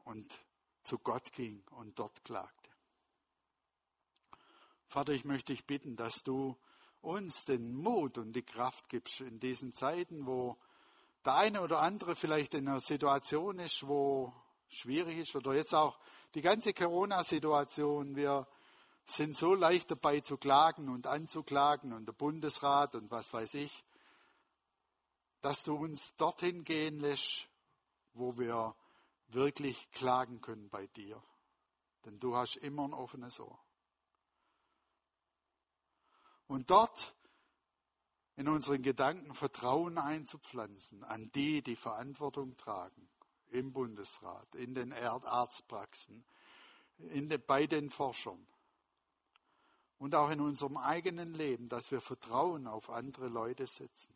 und 0.05 0.39
zu 0.83 0.99
Gott 0.99 1.33
ging 1.33 1.65
und 1.71 1.99
dort 1.99 2.25
klagte. 2.25 2.71
Vater, 4.87 5.13
ich 5.13 5.25
möchte 5.25 5.53
dich 5.53 5.67
bitten, 5.67 5.97
dass 5.97 6.23
du 6.23 6.57
uns 7.01 7.45
den 7.45 7.75
Mut 7.75 8.19
und 8.19 8.33
die 8.33 8.45
Kraft 8.45 8.89
gibst 8.89 9.21
in 9.21 9.41
diesen 9.41 9.73
Zeiten, 9.73 10.27
wo 10.27 10.57
der 11.27 11.35
eine 11.35 11.61
oder 11.61 11.81
andere 11.81 12.15
vielleicht 12.15 12.55
in 12.55 12.69
einer 12.69 12.81
Situation 12.81 13.59
ist, 13.59 13.87
wo 13.87 14.33
schwierig 14.69 15.19
ist 15.19 15.35
oder 15.35 15.55
jetzt 15.55 15.75
auch 15.75 15.99
die 16.35 16.41
ganze 16.41 16.73
Corona-Situation. 16.73 18.15
Wir 18.15 18.47
sind 19.07 19.37
so 19.37 19.55
leicht 19.55 19.91
dabei 19.91 20.21
zu 20.21 20.37
klagen 20.37 20.89
und 20.89 21.09
anzuklagen 21.09 21.93
und 21.93 22.07
der 22.07 22.13
Bundesrat 22.13 22.95
und 22.95 23.11
was 23.11 23.33
weiß 23.33 23.55
ich, 23.55 23.85
dass 25.41 25.65
du 25.65 25.75
uns 25.75 26.15
dorthin 26.17 26.63
gehen 26.63 27.01
lässt, 27.01 27.49
wo 28.15 28.39
wir 28.39 28.77
wirklich 29.29 29.91
klagen 29.91 30.41
können 30.41 30.71
bei 30.71 30.87
dir. 30.87 31.21
Denn 32.05 32.21
du 32.21 32.37
hast 32.37 32.57
immer 32.57 32.85
ein 32.85 32.95
offenes 32.95 33.41
Ohr. 33.41 33.59
Und 36.47 36.71
dort 36.71 37.16
in 38.37 38.49
unseren 38.49 38.83
Gedanken 38.83 39.35
Vertrauen 39.35 39.99
einzupflanzen 39.99 41.03
an 41.05 41.31
die, 41.33 41.63
die 41.63 41.77
Verantwortung 41.77 42.57
tragen, 42.57 43.09
im 43.49 43.73
Bundesrat, 43.73 44.55
in 44.55 44.75
den 44.75 44.93
Arztpraxen, 44.93 46.25
in 46.99 47.29
de, 47.29 47.39
bei 47.39 47.67
den 47.67 47.91
Forschern 47.91 48.47
und 49.99 50.15
auch 50.15 50.31
in 50.31 50.41
unserem 50.41 50.77
eigenen 50.77 51.33
Leben, 51.33 51.69
dass 51.69 51.91
wir 51.91 52.01
Vertrauen 52.01 52.67
auf 52.67 52.91
andere 52.91 53.29
Leute 53.29 53.67
setzen. 53.67 54.15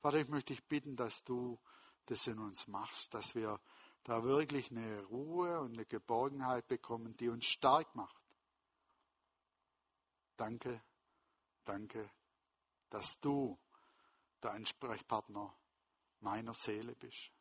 Vater, 0.00 0.18
ich 0.18 0.28
möchte 0.28 0.54
dich 0.54 0.64
bitten, 0.64 0.94
dass 0.94 1.24
du 1.24 1.58
das 2.06 2.26
in 2.28 2.38
uns 2.38 2.68
machst, 2.68 3.12
dass 3.14 3.34
wir 3.34 3.60
da 4.04 4.22
wirklich 4.22 4.70
eine 4.70 5.02
Ruhe 5.06 5.60
und 5.60 5.74
eine 5.74 5.84
Geborgenheit 5.84 6.68
bekommen, 6.68 7.16
die 7.16 7.28
uns 7.28 7.46
stark 7.46 7.94
macht. 7.96 8.22
Danke, 10.36 10.80
danke, 11.64 12.08
dass 12.90 13.20
du 13.20 13.58
der 14.42 14.52
Ansprechpartner 14.52 15.54
meiner 16.20 16.54
Seele 16.54 16.94
bist. 16.94 17.32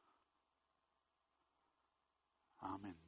Amen. 2.57 3.06